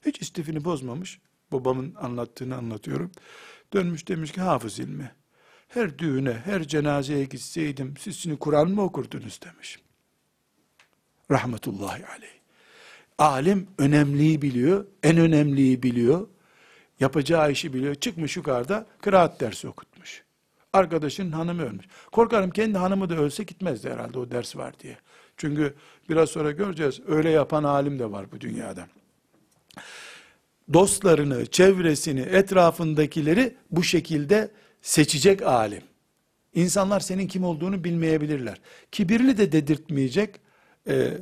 [0.07, 1.20] Hiç istifini bozmamış.
[1.52, 3.12] Babamın anlattığını anlatıyorum.
[3.72, 5.12] Dönmüş demiş ki hafız ilmi.
[5.68, 9.78] Her düğüne, her cenazeye gitseydim siz şimdi Kur'an mı okurdunuz demiş.
[11.30, 12.36] Rahmetullahi aleyh.
[13.18, 16.28] Alim önemliyi biliyor, en önemliyi biliyor.
[17.00, 17.94] Yapacağı işi biliyor.
[17.94, 19.95] Çıkmış yukarıda kıraat dersi okutmuş.
[20.77, 21.87] Arkadaşın hanımı ölmüş.
[22.12, 24.97] Korkarım kendi hanımı da ölse gitmezdi herhalde o ders var diye.
[25.37, 25.74] Çünkü
[26.09, 28.87] biraz sonra göreceğiz öyle yapan alim de var bu dünyada.
[30.72, 34.51] Dostlarını, çevresini, etrafındakileri bu şekilde
[34.83, 35.83] seçecek alim.
[36.55, 38.61] İnsanlar senin kim olduğunu bilmeyebilirler.
[38.93, 40.41] Kibirli de dedirtmeyecek,
[40.89, 41.12] e,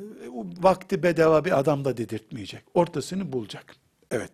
[0.61, 2.63] vakti bedava bir adam da dedirtmeyecek.
[2.75, 3.77] Ortasını bulacak.
[4.11, 4.31] Evet.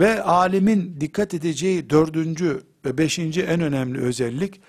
[0.00, 4.60] Ve alimin dikkat edeceği dördüncü ve beşinci en önemli özellik,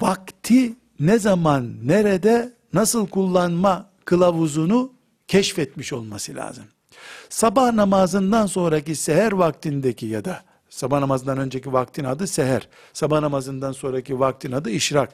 [0.00, 4.92] vakti ne zaman, nerede, nasıl kullanma kılavuzunu
[5.28, 6.64] keşfetmiş olması lazım.
[7.28, 13.72] Sabah namazından sonraki seher vaktindeki ya da sabah namazından önceki vaktin adı seher, sabah namazından
[13.72, 15.10] sonraki vaktin adı işrak.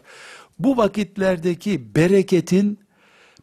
[0.59, 2.79] Bu vakitlerdeki bereketin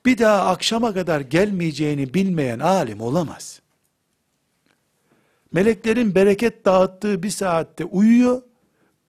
[0.06, 3.61] bir daha akşama kadar gelmeyeceğini bilmeyen alim olamaz.
[5.52, 8.42] Meleklerin bereket dağıttığı bir saatte uyuyor,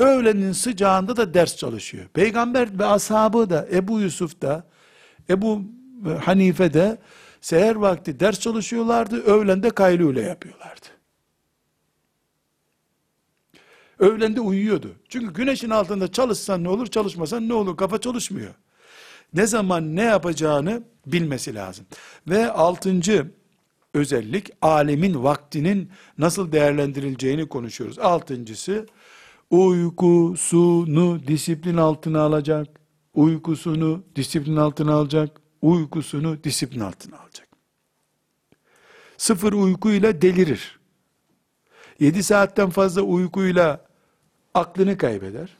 [0.00, 2.06] öğlenin sıcağında da ders çalışıyor.
[2.14, 4.64] Peygamber ve ashabı da Ebu Yusuf da
[5.30, 5.62] Ebu
[6.24, 6.98] Hanife de
[7.40, 10.86] seher vakti ders çalışıyorlardı, öğlende kaylule yapıyorlardı.
[13.98, 14.92] Öğlende uyuyordu.
[15.08, 18.54] Çünkü güneşin altında çalışsan ne olur, çalışmasan ne olur, kafa çalışmıyor.
[19.34, 21.86] Ne zaman ne yapacağını bilmesi lazım.
[22.28, 23.30] Ve altıncı
[23.94, 27.98] özellik, alemin vaktinin nasıl değerlendirileceğini konuşuyoruz.
[27.98, 28.86] Altıncısı,
[29.50, 32.80] uykusunu disiplin altına alacak,
[33.14, 37.48] uykusunu disiplin altına alacak, uykusunu disiplin altına alacak.
[39.16, 40.80] Sıfır uykuyla delirir.
[42.00, 43.86] Yedi saatten fazla uykuyla
[44.54, 45.56] aklını kaybeder.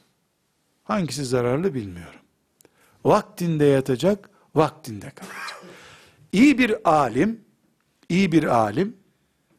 [0.83, 2.19] Hangisi zararlı bilmiyorum.
[3.05, 5.63] Vaktinde yatacak, vaktinde kalacak.
[6.31, 7.41] İyi bir alim,
[8.09, 8.97] iyi bir alim,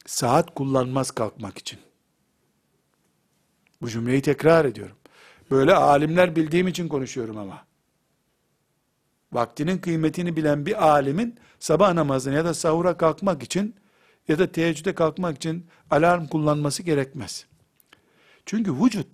[0.07, 1.78] saat kullanmaz kalkmak için.
[3.82, 4.97] Bu cümleyi tekrar ediyorum.
[5.51, 7.64] Böyle alimler bildiğim için konuşuyorum ama.
[9.32, 13.74] Vaktinin kıymetini bilen bir alimin sabah namazına ya da sahura kalkmak için
[14.28, 17.47] ya da teheccüde kalkmak için alarm kullanması gerekmez.
[18.47, 19.07] Çünkü vücut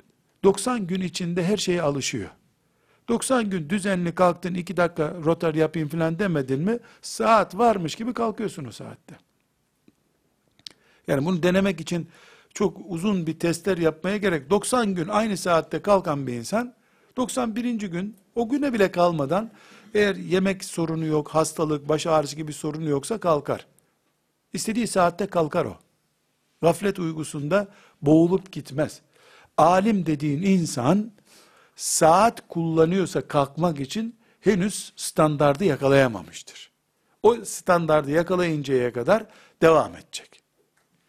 [0.45, 2.31] 90 gün içinde her şeye alışıyor.
[3.11, 8.65] 90 gün düzenli kalktın 2 dakika rotar yapayım falan demedin mi saat varmış gibi kalkıyorsun
[8.65, 9.15] o saatte.
[11.07, 12.09] Yani bunu denemek için
[12.55, 14.51] çok uzun bir testler yapmaya gerek.
[14.51, 16.75] 90 gün aynı saatte kalkan bir insan
[17.17, 17.75] 91.
[17.75, 19.51] gün o güne bile kalmadan
[19.95, 23.67] eğer yemek sorunu yok, hastalık, baş ağrısı gibi sorunu yoksa kalkar.
[24.53, 25.77] İstediği saatte kalkar o.
[26.63, 27.69] Gaflet uygusunda
[28.03, 29.01] boğulup gitmez.
[29.57, 31.13] Alim dediğin insan
[31.81, 36.71] saat kullanıyorsa kalkmak için henüz standardı yakalayamamıştır.
[37.23, 39.27] O standardı yakalayıncaya kadar
[39.63, 40.43] devam edecek.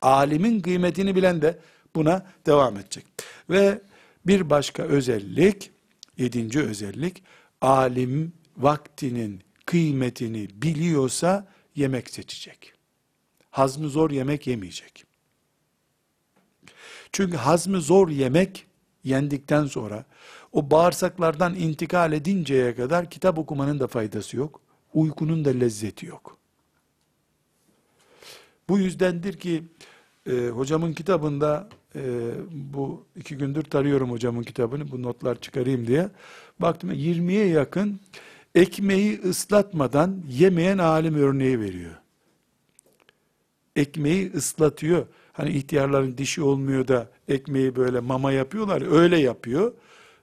[0.02, 1.60] Alimin kıymetini bilen de
[1.96, 3.06] buna devam edecek.
[3.50, 3.82] Ve
[4.26, 5.72] bir başka özellik,
[6.18, 7.24] yedinci özellik,
[7.62, 12.74] alim vaktinin kıymetini biliyorsa yemek seçecek.
[13.50, 15.04] Hazmı zor yemek yemeyecek.
[17.12, 18.66] Çünkü hazmı zor yemek
[19.04, 20.06] yendikten sonra
[20.52, 24.62] o bağırsaklardan intikal edinceye kadar kitap okumanın da faydası yok.
[24.94, 26.38] Uykunun da lezzeti yok.
[28.70, 29.64] Bu yüzdendir ki
[30.28, 32.02] e, hocamın kitabında e,
[32.52, 36.10] bu iki gündür tarıyorum hocamın kitabını bu notlar çıkarayım diye.
[36.60, 38.00] Baktım 20'ye yakın
[38.56, 41.96] ekmeği ıslatmadan yemeyen alim örneği veriyor.
[43.76, 45.06] Ekmeği ıslatıyor.
[45.34, 49.02] Hani ihtiyarların dişi olmuyor da ekmeği böyle mama yapıyorlar.
[49.02, 49.74] Öyle yapıyor.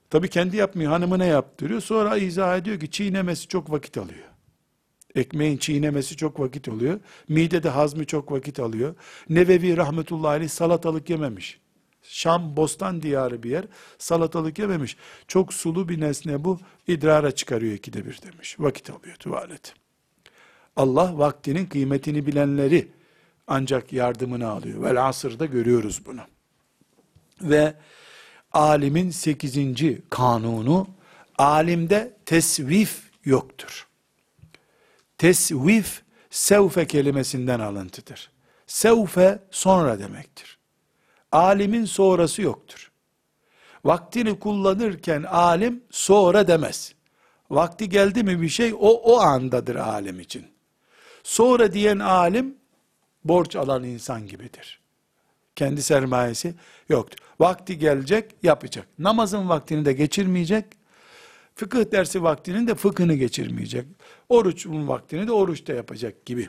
[0.09, 0.91] Tabi kendi yapmıyor.
[0.91, 1.81] Hanımına yaptırıyor.
[1.81, 4.29] Sonra izah ediyor ki çiğnemesi çok vakit alıyor.
[5.15, 6.99] Ekmeğin çiğnemesi çok vakit oluyor.
[7.27, 8.95] Midede hazmı çok vakit alıyor.
[9.29, 11.59] Nevevi rahmetullahi aleyh salatalık yememiş.
[12.03, 13.65] Şam bostan diyarı bir yer.
[13.97, 14.97] Salatalık yememiş.
[15.27, 16.59] Çok sulu bir nesne bu.
[16.87, 18.55] idrara çıkarıyor ikide bir demiş.
[18.59, 19.73] Vakit alıyor tuvalet.
[20.75, 22.91] Allah vaktinin kıymetini bilenleri
[23.47, 24.83] ancak yardımını alıyor.
[24.83, 26.21] Vel asırda görüyoruz bunu.
[27.41, 27.73] Ve
[28.51, 30.87] alimin sekizinci kanunu,
[31.37, 33.87] alimde tesvif yoktur.
[35.17, 38.31] Tesvif, sevfe kelimesinden alıntıdır.
[38.67, 40.57] Sevfe sonra demektir.
[41.31, 42.91] Alimin sonrası yoktur.
[43.85, 46.93] Vaktini kullanırken alim sonra demez.
[47.49, 50.47] Vakti geldi mi bir şey o o andadır alim için.
[51.23, 52.57] Sonra diyen alim
[53.23, 54.79] borç alan insan gibidir.
[55.59, 56.53] Kendi sermayesi
[56.89, 57.17] yoktur.
[57.39, 58.87] Vakti gelecek yapacak.
[58.99, 60.65] Namazın vaktini de geçirmeyecek.
[61.55, 63.85] Fıkıh dersi vaktinin de fıkhını geçirmeyecek.
[64.29, 66.47] Oruçun vaktini de oruçta yapacak gibi.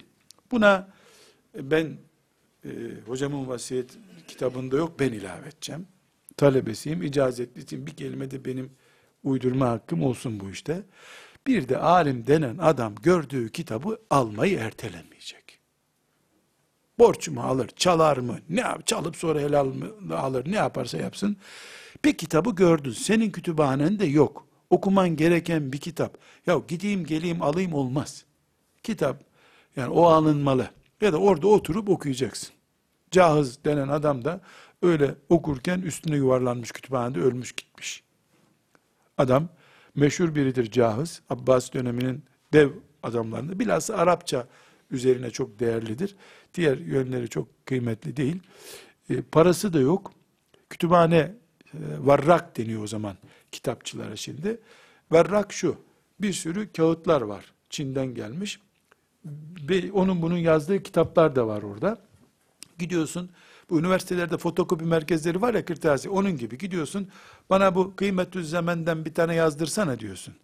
[0.50, 0.88] Buna
[1.54, 1.96] ben
[2.64, 2.70] e,
[3.06, 3.90] hocamın vasiyet
[4.28, 5.86] kitabında yok ben ilave edeceğim.
[6.36, 7.86] Talebesiyim, icazetlisiyim.
[7.86, 8.70] Bir kelime de benim
[9.24, 10.82] uydurma hakkım olsun bu işte.
[11.46, 15.39] Bir de alim denen adam gördüğü kitabı almayı ertelemeyecek.
[17.00, 21.36] Borç mu alır, çalar mı, ne yap, çalıp sonra helal mı alır, ne yaparsa yapsın.
[22.04, 24.46] Bir kitabı gördün, senin kütüphanende yok.
[24.70, 26.18] Okuman gereken bir kitap.
[26.46, 28.24] Ya gideyim geleyim alayım olmaz.
[28.82, 29.24] Kitap,
[29.76, 30.70] yani o alınmalı.
[31.00, 32.50] Ya da orada oturup okuyacaksın.
[33.10, 34.40] Cahız denen adam da
[34.82, 38.02] öyle okurken üstüne yuvarlanmış kütüphanede ölmüş gitmiş.
[39.18, 39.48] Adam
[39.94, 41.22] meşhur biridir Cahız.
[41.30, 42.70] Abbas döneminin dev
[43.02, 43.58] adamlarında.
[43.58, 44.46] Bilhassa Arapça
[44.90, 46.16] üzerine çok değerlidir.
[46.54, 48.40] Diğer yönleri çok kıymetli değil.
[49.10, 50.12] E, parası da yok.
[50.70, 53.16] Kütüphane e, varrak deniyor o zaman
[53.52, 54.60] kitapçılara şimdi.
[55.10, 55.76] Varrak şu.
[56.20, 57.52] Bir sürü kağıtlar var.
[57.70, 58.60] Çin'den gelmiş.
[59.68, 61.98] Ve onun bunun yazdığı kitaplar da var orada.
[62.78, 63.30] Gidiyorsun
[63.70, 67.08] bu üniversitelerde fotokopi merkezleri var ya kırtasiye onun gibi gidiyorsun.
[67.50, 70.34] Bana bu kıymetü zemenden bir tane yazdırsana diyorsun.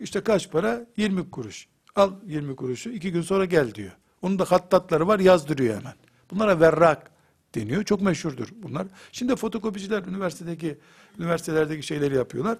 [0.00, 0.86] İşte kaç para?
[0.96, 1.68] 20 kuruş.
[1.96, 3.92] Al 20 kuruşu iki gün sonra gel diyor.
[4.22, 5.94] Onun da hattatları var yazdırıyor hemen.
[6.30, 7.10] Bunlara verrak
[7.54, 7.84] deniyor.
[7.84, 8.86] Çok meşhurdur bunlar.
[9.12, 10.78] Şimdi fotokopiciler üniversitedeki
[11.18, 12.58] üniversitelerdeki şeyleri yapıyorlar.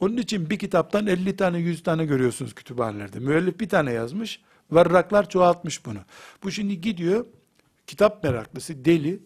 [0.00, 3.18] Onun için bir kitaptan 50 tane 100 tane görüyorsunuz kütüphanelerde.
[3.18, 4.40] Müellif bir tane yazmış.
[4.72, 5.98] Verraklar çoğaltmış bunu.
[6.42, 7.26] Bu şimdi gidiyor
[7.86, 9.20] kitap meraklısı deli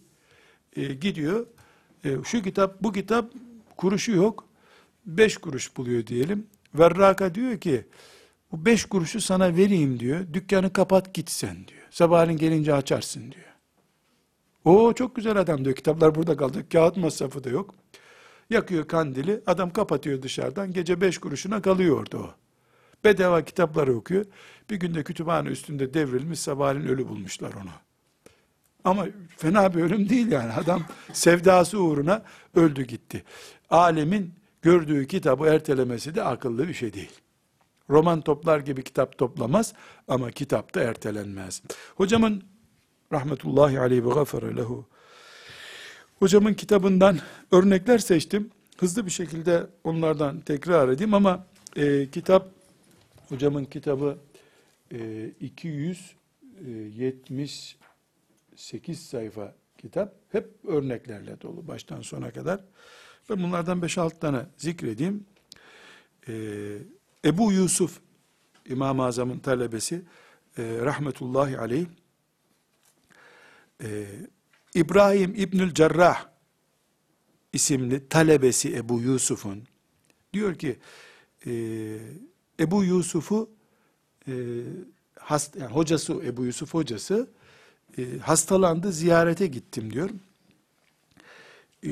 [0.76, 1.46] e, gidiyor
[2.04, 3.32] e, şu kitap bu kitap
[3.76, 4.44] kuruşu yok.
[5.06, 6.46] Beş kuruş buluyor diyelim.
[6.74, 7.86] Verraka diyor ki
[8.52, 10.26] bu beş kuruşu sana vereyim diyor.
[10.32, 11.82] Dükkanı kapat git sen diyor.
[11.90, 13.44] Sabahleyin gelince açarsın diyor.
[14.64, 15.76] O çok güzel adam diyor.
[15.76, 16.68] Kitaplar burada kaldı.
[16.68, 17.74] Kağıt masrafı da yok.
[18.50, 19.40] Yakıyor kandili.
[19.46, 20.72] Adam kapatıyor dışarıdan.
[20.72, 22.30] Gece beş kuruşuna kalıyor orada o.
[23.04, 24.24] Bedava kitapları okuyor.
[24.70, 26.40] Bir günde kütüphane üstünde devrilmiş.
[26.40, 27.70] Sabahleyin ölü bulmuşlar onu.
[28.84, 30.52] Ama fena bir ölüm değil yani.
[30.52, 30.82] Adam
[31.12, 32.22] sevdası uğruna
[32.54, 33.24] öldü gitti.
[33.70, 37.12] Alemin gördüğü kitabı ertelemesi de akıllı bir şey değil.
[37.90, 39.74] Roman toplar gibi kitap toplamaz
[40.08, 41.62] ama kitap da ertelenmez.
[41.96, 42.42] Hocamın
[43.12, 44.86] rahmetullahi aleyhi ve gafere lehu
[46.18, 47.18] hocamın kitabından
[47.52, 48.50] örnekler seçtim.
[48.78, 52.48] Hızlı bir şekilde onlardan tekrar edeyim ama e, kitap
[53.28, 54.18] hocamın kitabı
[54.92, 57.76] e, 270
[58.56, 62.60] 8 sayfa kitap hep örneklerle dolu baştan sona kadar.
[63.30, 65.26] Ve bunlardan 5-6 tane zikredeyim.
[66.28, 66.78] Ee,
[67.24, 68.00] Ebu Yusuf
[68.68, 70.02] İmam-ı Azam'ın talebesi
[70.58, 71.86] e, rahmetullahi aleyh
[73.82, 74.06] e,
[74.74, 76.28] İbrahim İbnül Cerrah
[77.52, 79.62] isimli talebesi Ebu Yusuf'un
[80.32, 80.78] diyor ki
[81.46, 81.52] e,
[82.60, 83.50] Ebu Yusuf'u
[84.28, 84.32] e,
[85.18, 87.30] hast, yani hocası Ebu Yusuf hocası
[87.98, 90.10] e, hastalandı, ziyarete gittim diyor.
[91.86, 91.90] E,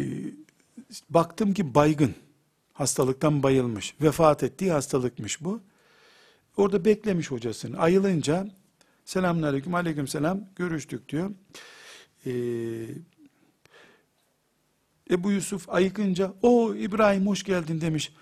[1.11, 2.14] baktım ki baygın,
[2.79, 5.61] hastalıktan bayılmış, vefat ettiği hastalıkmış bu.
[6.57, 7.79] Orada beklemiş hocasını.
[7.79, 8.49] Ayılınca,
[9.05, 11.31] selamünaleyküm, aleyküm selam, görüştük diyor.
[12.27, 12.33] Ee,
[15.11, 18.12] Ebu Yusuf ayıkınca, o İbrahim hoş geldin demiş.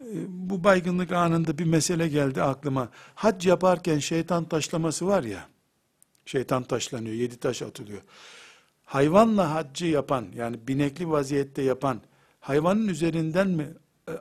[0.00, 2.88] Ee, bu baygınlık anında bir mesele geldi aklıma.
[3.14, 5.48] Hac yaparken şeytan taşlaması var ya,
[6.26, 8.02] Şeytan taşlanıyor, yedi taş atılıyor.
[8.84, 12.00] Hayvanla haccı yapan, yani binekli vaziyette yapan,
[12.40, 13.68] hayvanın üzerinden mi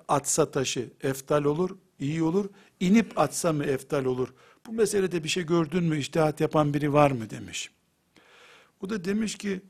[0.07, 4.33] atsa taşı eftal olur, iyi olur, inip atsa mı eftal olur?
[4.65, 7.71] Bu meselede bir şey gördün mü, iştihat yapan biri var mı demiş.
[8.81, 9.61] O da demiş ki,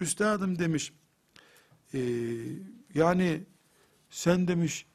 [0.00, 0.92] üstadım demiş,
[1.94, 2.00] e,
[2.94, 3.40] yani
[4.10, 4.86] sen demiş,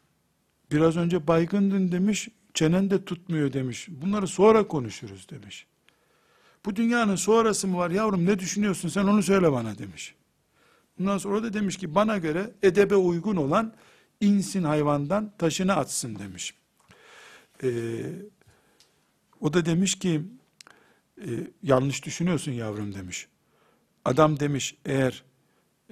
[0.71, 3.87] biraz önce baygındın demiş, çenen de tutmuyor demiş.
[3.89, 5.67] Bunları sonra konuşuruz demiş.
[6.65, 10.15] Bu dünyanın sonrası mı var yavrum ne düşünüyorsun sen onu söyle bana demiş.
[10.99, 13.73] Bundan sonra da demiş ki bana göre edebe uygun olan
[14.21, 16.53] insin hayvandan taşını atsın demiş.
[17.63, 17.69] Ee,
[19.41, 20.21] o da demiş ki
[21.21, 21.29] e,
[21.63, 23.27] yanlış düşünüyorsun yavrum demiş.
[24.05, 25.23] Adam demiş eğer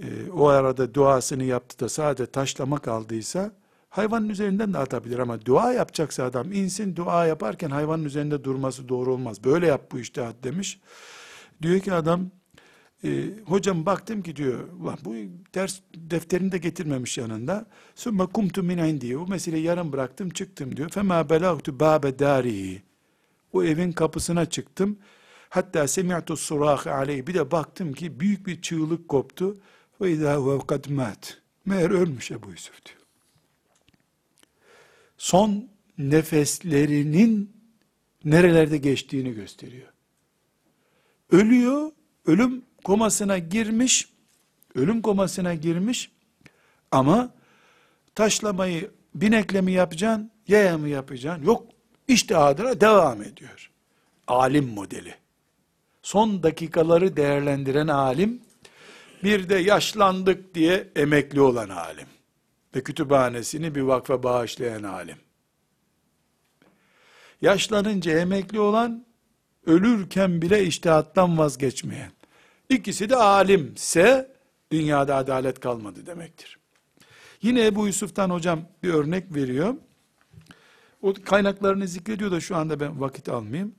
[0.01, 3.51] e, o arada duasını yaptı da sadece taşlama kaldıysa
[3.95, 9.13] Hayvanın üzerinden de atabilir ama dua yapacaksa adam insin dua yaparken hayvanın üzerinde durması doğru
[9.13, 9.43] olmaz.
[9.43, 10.79] Böyle yap bu iştihat demiş.
[11.61, 12.31] Diyor ki adam
[13.05, 15.15] E, hocam baktım ki diyor, "Ulan bu
[15.55, 17.65] ders defterini de getirmemiş yanında.
[17.95, 19.17] Sümme kumtu min indi.
[19.17, 20.89] O meseleyi yarım bıraktım çıktım diyor.
[20.89, 22.81] Fema belagtu babe darihi.
[23.53, 24.97] O evin kapısına çıktım.
[25.49, 27.27] Hatta semi'tu surah aleyhi.
[27.27, 29.57] Bir de baktım ki büyük bir çığlık koptu.
[30.01, 31.41] Ve izâ huve kad mat.
[31.65, 32.99] Meğer ölmüş Ebu Yusuf diyor.
[35.17, 37.55] Son nefeslerinin
[38.25, 39.87] nerelerde geçtiğini gösteriyor.
[41.31, 41.91] Ölüyor,
[42.25, 44.09] ölüm komasına girmiş,
[44.75, 46.11] ölüm komasına girmiş
[46.91, 47.33] ama
[48.15, 51.45] taşlamayı binekle mi yapacaksın, yaya mı yapacaksın?
[51.45, 51.63] Yok,
[52.07, 53.71] işte adına devam ediyor.
[54.27, 55.15] Alim modeli.
[56.01, 58.41] Son dakikaları değerlendiren alim,
[59.23, 62.07] bir de yaşlandık diye emekli olan alim.
[62.75, 65.17] Ve kütüphanesini bir vakfa bağışlayan alim.
[67.41, 69.05] Yaşlanınca emekli olan,
[69.65, 72.11] ölürken bile iştihattan vazgeçmeyen.
[72.69, 74.31] İkisi de alimse,
[74.71, 76.59] dünyada adalet kalmadı demektir.
[77.41, 79.75] Yine Ebu Yusuf'tan hocam bir örnek veriyor.
[81.01, 83.75] O kaynaklarını zikrediyor da şu anda ben vakit almayayım.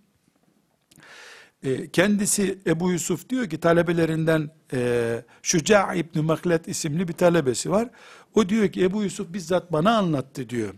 [1.62, 7.89] E, kendisi Ebu Yusuf diyor ki talebelerinden e, Şuca İbni Maklet isimli bir talebesi var.
[8.34, 10.74] O diyor ki Ebu Yusuf bizzat bana anlattı diyor.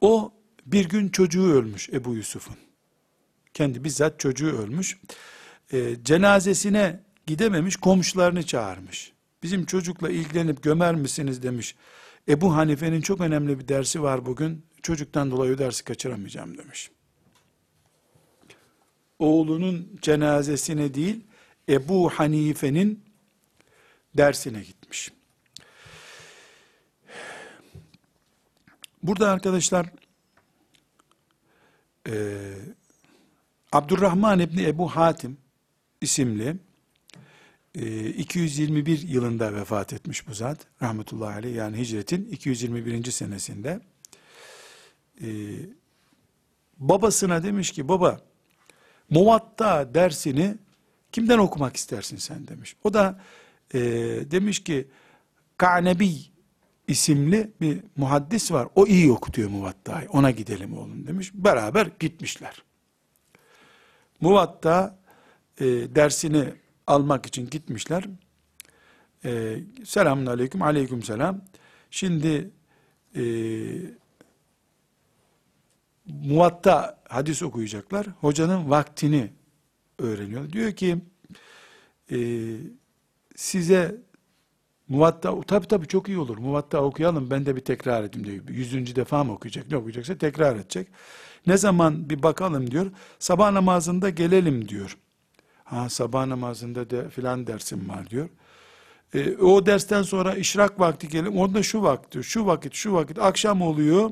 [0.00, 0.32] O
[0.66, 2.56] bir gün çocuğu ölmüş Ebu Yusuf'un.
[3.54, 4.98] Kendi bizzat çocuğu ölmüş.
[5.72, 9.12] E, cenazesine gidememiş komşularını çağırmış.
[9.42, 11.76] Bizim çocukla ilgilenip gömer misiniz demiş.
[12.28, 14.66] Ebu Hanife'nin çok önemli bir dersi var bugün.
[14.82, 16.90] Çocuktan dolayı dersi kaçıramayacağım demiş.
[19.18, 21.24] Oğlunun cenazesine değil,
[21.68, 23.04] Ebu Hanife'nin
[24.16, 25.12] dersine gitmiş.
[29.02, 29.86] Burada arkadaşlar
[32.08, 32.14] e,
[33.72, 35.38] Abdurrahman İbni Ebu Hatim
[36.00, 36.67] isimli
[37.78, 40.58] 221 yılında vefat etmiş bu zat.
[40.82, 43.10] Rahmetullahi aleyh yani hicretin 221.
[43.10, 43.80] senesinde.
[45.22, 45.28] E,
[46.78, 48.20] babasına demiş ki baba
[49.10, 50.54] Muvatta dersini
[51.12, 52.76] kimden okumak istersin sen demiş.
[52.84, 53.20] O da
[53.74, 53.80] e,
[54.30, 54.88] demiş ki
[55.56, 56.14] Ka'nebi
[56.88, 58.68] isimli bir muhaddis var.
[58.74, 60.08] O iyi okutuyor Muvatta'yı.
[60.10, 61.30] Ona gidelim oğlum demiş.
[61.34, 62.62] Beraber gitmişler.
[64.20, 64.98] Muvatta
[65.60, 66.44] e, dersini
[66.88, 68.04] almak için gitmişler.
[69.24, 71.40] E, selamun aleyküm, aleyküm selam.
[71.90, 72.50] Şimdi
[73.16, 73.22] e,
[76.06, 78.06] muvatta hadis okuyacaklar.
[78.20, 79.30] Hocanın vaktini
[79.98, 80.52] öğreniyor.
[80.52, 80.98] Diyor ki
[82.10, 82.18] e,
[83.36, 83.96] size
[84.88, 86.38] muvatta tabi tabi çok iyi olur.
[86.38, 88.48] Muvatta okuyalım ben de bir tekrar edeyim diyor.
[88.48, 89.70] Yüzüncü defa mı okuyacak?
[89.70, 90.88] Ne okuyacaksa tekrar edecek.
[91.46, 92.86] Ne zaman bir bakalım diyor.
[93.18, 94.98] Sabah namazında gelelim diyor.
[95.70, 98.28] Ha sabah namazında de filan dersim var diyor.
[99.14, 101.38] E, o dersten sonra işrak vakti gelelim.
[101.38, 104.10] Onda şu vakti, şu vakit, şu vakit akşam oluyor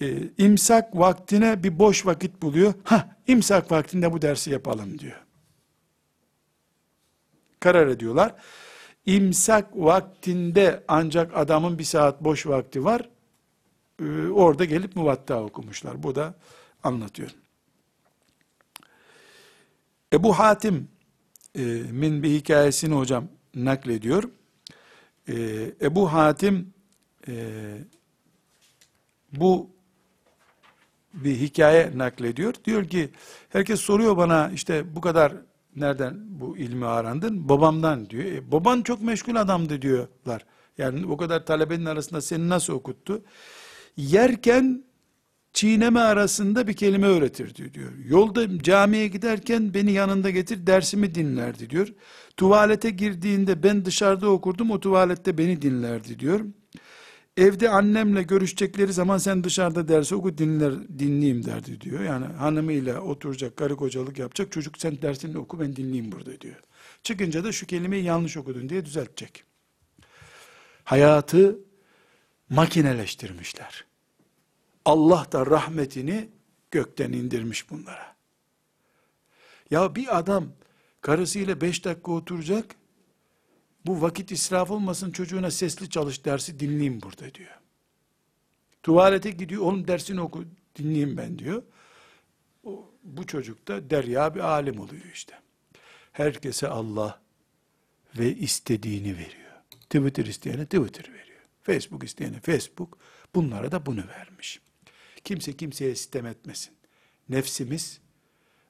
[0.00, 2.74] e, imsak vaktine bir boş vakit buluyor.
[2.84, 5.20] Ha, imsak vaktinde bu dersi yapalım diyor.
[7.60, 8.34] Karar ediyorlar.
[9.06, 13.08] İmsak vaktinde ancak adamın bir saat boş vakti var.
[14.02, 16.02] E, orada gelip muvatta okumuşlar.
[16.02, 16.34] Bu da
[16.82, 17.30] anlatıyor.
[20.12, 20.88] Ebu Hatim
[21.54, 24.24] e, min bir hikayesini hocam naklediyor.
[25.28, 25.34] E,
[25.82, 26.72] Ebu Hatim
[27.28, 27.34] e,
[29.32, 29.70] bu
[31.14, 32.54] bir hikaye naklediyor.
[32.64, 33.10] Diyor ki
[33.48, 35.32] herkes soruyor bana işte bu kadar
[35.76, 37.48] nereden bu ilmi arandın?
[37.48, 38.24] Babamdan diyor.
[38.24, 40.44] E, baban çok meşgul adamdı diyorlar.
[40.78, 43.22] Yani o kadar talebenin arasında seni nasıl okuttu?
[43.96, 44.84] Yerken
[45.52, 47.92] çiğneme arasında bir kelime öğretirdi diyor.
[48.04, 51.88] Yolda camiye giderken beni yanında getir dersimi dinlerdi diyor.
[52.36, 56.40] Tuvalete girdiğinde ben dışarıda okurdum o tuvalette beni dinlerdi diyor.
[57.36, 62.04] Evde annemle görüşecekleri zaman sen dışarıda dersi oku dinler, dinleyeyim derdi diyor.
[62.04, 64.52] Yani hanımıyla oturacak, karı kocalık yapacak.
[64.52, 66.56] Çocuk sen dersini oku ben dinleyeyim burada diyor.
[67.02, 69.44] Çıkınca da şu kelimeyi yanlış okudun diye düzeltecek.
[70.84, 71.58] Hayatı
[72.48, 73.89] makineleştirmişler.
[74.90, 76.28] Allah da rahmetini
[76.70, 78.16] gökten indirmiş bunlara.
[79.70, 80.52] Ya bir adam
[81.00, 82.74] karısıyla beş dakika oturacak,
[83.86, 87.60] bu vakit israf olmasın çocuğuna sesli çalış dersi dinleyeyim burada diyor.
[88.82, 90.44] Tuvalete gidiyor, oğlum dersini oku
[90.76, 91.62] dinleyeyim ben diyor.
[92.64, 95.34] O, bu çocuk da derya bir alim oluyor işte.
[96.12, 97.20] Herkese Allah
[98.18, 99.52] ve istediğini veriyor.
[99.80, 101.40] Twitter isteyene Twitter veriyor.
[101.62, 102.98] Facebook isteyene Facebook.
[103.34, 104.60] Bunlara da bunu vermiş.
[105.24, 106.74] Kimse kimseye sitem etmesin.
[107.28, 108.00] Nefsimiz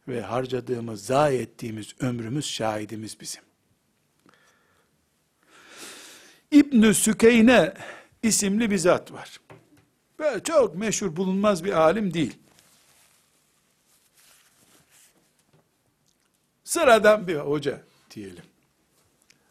[0.08, 3.42] ve harcadığımız, zayi ettiğimiz ömrümüz şahidimiz bizim.
[6.50, 7.74] İbnü Sükeyne
[8.22, 9.40] isimli bir zat var.
[10.18, 12.38] Böyle çok meşhur bulunmaz bir alim değil.
[16.64, 18.44] Sıradan bir hoca diyelim.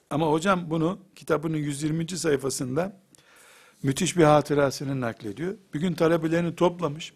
[0.09, 2.07] Ama hocam bunu kitabının 120.
[2.07, 2.99] sayfasında
[3.83, 5.57] müthiş bir hatırasını naklediyor.
[5.73, 7.13] Bir gün talebelerini toplamış.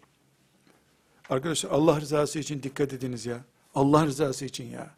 [1.28, 3.44] Arkadaşlar Allah rızası için dikkat ediniz ya.
[3.74, 4.94] Allah rızası için ya.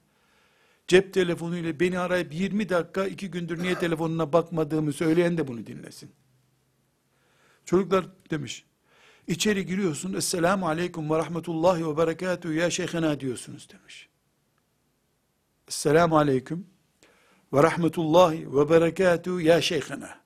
[0.89, 6.11] Cep telefonuyla beni arayıp 20 dakika iki gündür niye telefonuna bakmadığımı söyleyen de bunu dinlesin.
[7.65, 8.65] Çocuklar demiş.
[9.27, 10.15] İçeri giriyorsun.
[10.15, 14.09] Esselamu aleyküm ve rahmetullahi ve berekatuhu ya şeyhena diyorsunuz demiş.
[15.69, 16.67] Esselamu aleyküm
[17.53, 20.26] ve rahmetullahi ve berekatuhu ya şeyhena.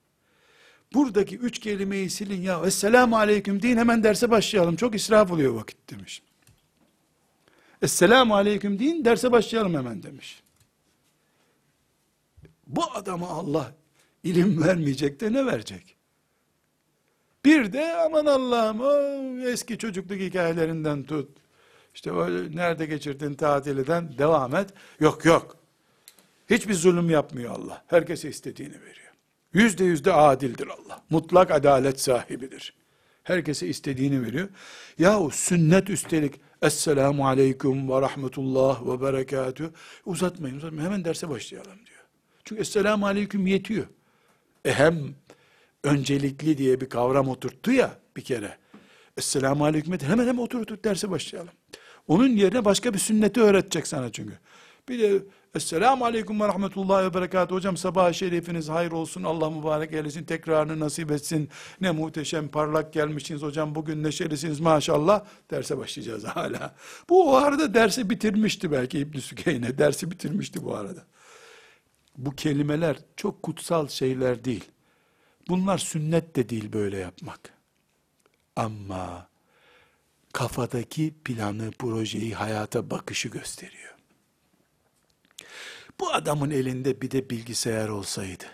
[0.94, 2.62] Buradaki üç kelimeyi silin ya.
[2.66, 4.76] Esselamu aleyküm deyin hemen derse başlayalım.
[4.76, 6.22] Çok israf oluyor vakit demiş.
[7.82, 10.42] Esselamu aleyküm deyin derse başlayalım hemen demiş.
[12.66, 13.74] Bu adama Allah
[14.24, 15.96] ilim vermeyecek de ne verecek?
[17.44, 21.38] Bir de aman Allah'ım eski çocukluk hikayelerinden tut.
[21.94, 24.70] İşte o nerede geçirdin tatilden devam et.
[25.00, 25.56] Yok yok.
[26.50, 27.84] Hiçbir zulüm yapmıyor Allah.
[27.86, 28.99] Herkese istediğini veriyor.
[29.52, 31.02] Yüzde yüzde adildir Allah.
[31.10, 32.74] Mutlak adalet sahibidir.
[33.24, 34.48] Herkese istediğini veriyor.
[34.98, 39.70] Yahu sünnet üstelik Esselamu aleyküm ve rahmetullah ve berekatü.
[40.06, 42.00] Uzatmayın uzatmayın hemen derse başlayalım diyor.
[42.44, 43.86] Çünkü Esselamu aleyküm yetiyor.
[44.64, 45.14] E hem
[45.84, 48.58] öncelikli diye bir kavram oturttu ya bir kere.
[49.16, 50.02] Esselamu aleyküm et.
[50.02, 51.52] Hemen hemen otur otur derse başlayalım.
[52.08, 54.38] Onun yerine başka bir sünneti öğretecek sana çünkü.
[54.88, 55.22] Bir de
[55.54, 57.56] Esselamu aleyküm ve rahmetullahi ve berekatuhu.
[57.56, 59.22] Hocam sabah şerifiniz hayır olsun.
[59.22, 60.24] Allah mübarek eylesin.
[60.24, 61.48] Tekrarını nasip etsin.
[61.80, 63.74] Ne muhteşem parlak gelmişsiniz hocam.
[63.74, 65.24] Bugün neşelisiniz maşallah.
[65.50, 66.74] Derse başlayacağız hala.
[67.08, 69.78] Bu o arada dersi bitirmişti belki İbn-i Sükeyne.
[69.78, 71.06] Dersi bitirmişti bu arada.
[72.18, 74.64] Bu kelimeler çok kutsal şeyler değil.
[75.48, 77.54] Bunlar sünnet de değil böyle yapmak.
[78.56, 79.28] Ama
[80.32, 83.89] kafadaki planı, projeyi, hayata bakışı gösteriyor.
[86.00, 88.44] Bu adamın elinde bir de bilgisayar olsaydı,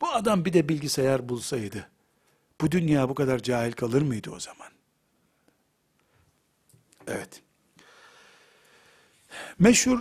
[0.00, 1.88] bu adam bir de bilgisayar bulsaydı,
[2.60, 4.68] bu dünya bu kadar cahil kalır mıydı o zaman?
[7.06, 7.42] Evet.
[9.58, 9.98] Meşhur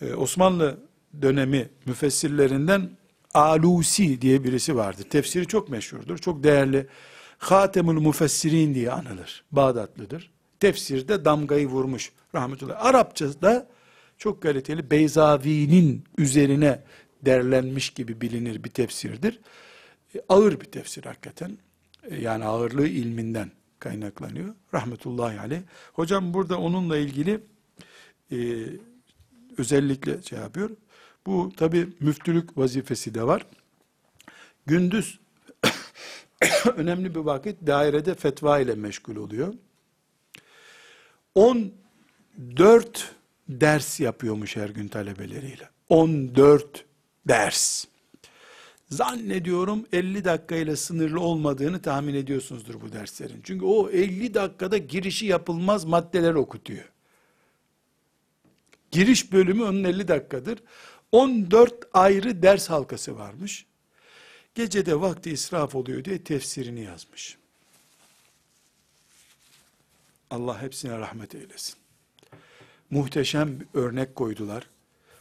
[0.00, 0.80] e, Osmanlı
[1.22, 2.90] dönemi müfessirlerinden
[3.34, 5.02] Alusi diye birisi vardı.
[5.10, 6.86] Tefsiri çok meşhurdur, çok değerli.
[7.38, 9.44] Hatemül Müfessirin diye anılır.
[9.52, 10.30] Bağdatlıdır.
[10.60, 12.84] Tefsirde damgayı vurmuş rahmetullah.
[12.84, 13.68] Arapçada
[14.18, 16.82] çok kaliteli Beyzavi'nin üzerine
[17.22, 19.40] derlenmiş gibi bilinir bir tefsirdir.
[20.14, 21.58] E, ağır bir tefsir hakikaten.
[22.02, 24.54] E, yani ağırlığı ilminden kaynaklanıyor.
[24.74, 25.60] Rahmetullahi aleyh.
[25.92, 27.40] Hocam burada onunla ilgili
[28.32, 28.38] e,
[29.58, 30.70] özellikle şey yapıyor.
[31.26, 33.46] Bu tabi müftülük vazifesi de var.
[34.66, 35.18] Gündüz
[36.76, 39.54] önemli bir vakit dairede fetva ile meşgul oluyor.
[41.34, 43.17] 14
[43.48, 45.68] ders yapıyormuş her gün talebeleriyle.
[45.88, 46.84] 14
[47.28, 47.84] ders.
[48.90, 53.40] Zannediyorum 50 dakikayla sınırlı olmadığını tahmin ediyorsunuzdur bu derslerin.
[53.44, 56.84] Çünkü o 50 dakikada girişi yapılmaz maddeler okutuyor.
[58.90, 60.58] Giriş bölümü onun 50 dakikadır.
[61.12, 63.66] 14 ayrı ders halkası varmış.
[64.54, 67.38] Gecede vakti israf oluyor diye tefsirini yazmış.
[70.30, 71.77] Allah hepsine rahmet eylesin.
[72.90, 74.70] Muhteşem bir örnek koydular.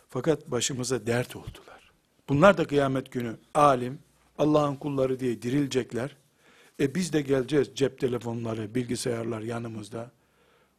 [0.10, 1.92] Fakat başımıza dert oldular.
[2.30, 4.00] Bunlar da kıyamet günü alim,
[4.38, 6.16] Allah'ın kulları diye dirilecekler.
[6.80, 10.12] E biz de geleceğiz cep telefonları, bilgisayarlar yanımızda.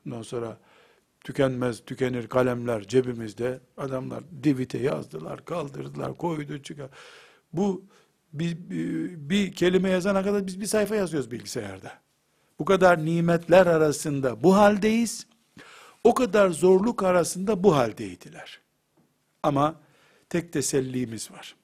[0.07, 0.59] Ondan sonra
[1.21, 3.61] tükenmez, tükenir kalemler cebimizde.
[3.77, 6.91] Adamlar divite yazdılar, kaldırdılar, koydu, çıkar.
[7.53, 7.85] Bu
[8.33, 11.93] bir, bir, bir kelime yazana kadar biz bir sayfa yazıyoruz bilgisayarda.
[12.59, 15.27] Bu kadar nimetler arasında bu haldeyiz.
[16.09, 18.61] O kadar zorluk arasında bu haldeydiler.
[19.43, 19.81] Ama
[20.29, 21.57] tek tesellimiz var.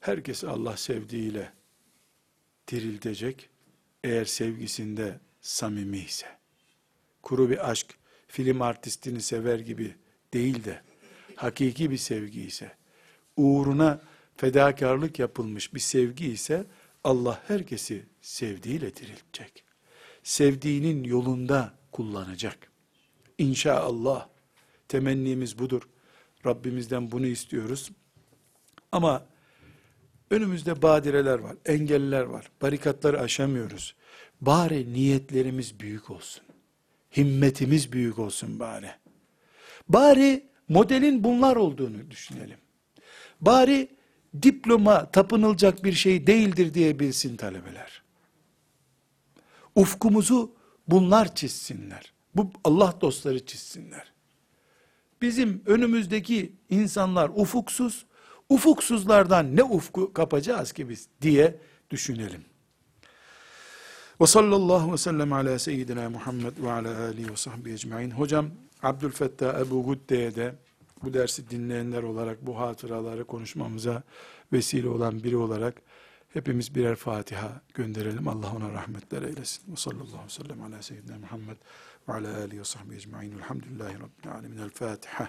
[0.00, 1.52] Herkes Allah sevdiğiyle
[2.68, 3.48] diriltecek.
[4.04, 6.26] Eğer sevgisinde samimi ise.
[7.22, 7.94] Kuru bir aşk,
[8.28, 9.94] film artistini sever gibi
[10.32, 10.82] değil de,
[11.36, 12.72] hakiki bir sevgi ise,
[13.36, 14.00] uğruna
[14.36, 16.66] fedakarlık yapılmış bir sevgi ise,
[17.04, 19.64] Allah herkesi sevdiğiyle diriltecek.
[20.22, 22.73] Sevdiğinin yolunda kullanacak.
[23.38, 24.28] İnşallah
[24.88, 25.82] temennimiz budur.
[26.46, 27.90] Rabbimizden bunu istiyoruz.
[28.92, 29.26] Ama
[30.30, 32.50] önümüzde badireler var, engeller var.
[32.62, 33.94] Barikatları aşamıyoruz.
[34.40, 36.44] Bari niyetlerimiz büyük olsun.
[37.16, 38.90] Himmetimiz büyük olsun bari.
[39.88, 42.58] Bari modelin bunlar olduğunu düşünelim.
[43.40, 43.88] bari
[44.42, 48.02] diploma tapınılacak bir şey değildir diye bilsin talebeler.
[49.74, 50.56] Ufkumuzu
[50.88, 52.13] bunlar çizsinler.
[52.34, 54.12] Bu Allah dostları çizsinler.
[55.22, 58.06] Bizim önümüzdeki insanlar ufuksuz,
[58.48, 61.56] ufuksuzlardan ne ufku kapacağız ki biz diye
[61.90, 62.44] düşünelim.
[64.20, 68.10] Ve sallallahu ve sellem ala seyyidina Muhammed ve ala alihi ve sahbihi ecmain.
[68.10, 68.50] Hocam
[68.82, 70.54] Abdülfettah Ebu Gudde'ye de
[71.02, 74.02] bu dersi dinleyenler olarak bu hatıraları konuşmamıza
[74.52, 75.82] vesile olan biri olarak
[76.28, 78.28] hepimiz birer Fatiha gönderelim.
[78.28, 79.72] Allah ona rahmetler eylesin.
[79.72, 81.56] Ve sallallahu ve sellem ala seyyidina Muhammed
[82.08, 83.32] ve ala alihi ve sahbihi ecmain.
[83.32, 84.58] Elhamdülillahi Rabbil alemin.
[84.58, 85.28] El Fatiha.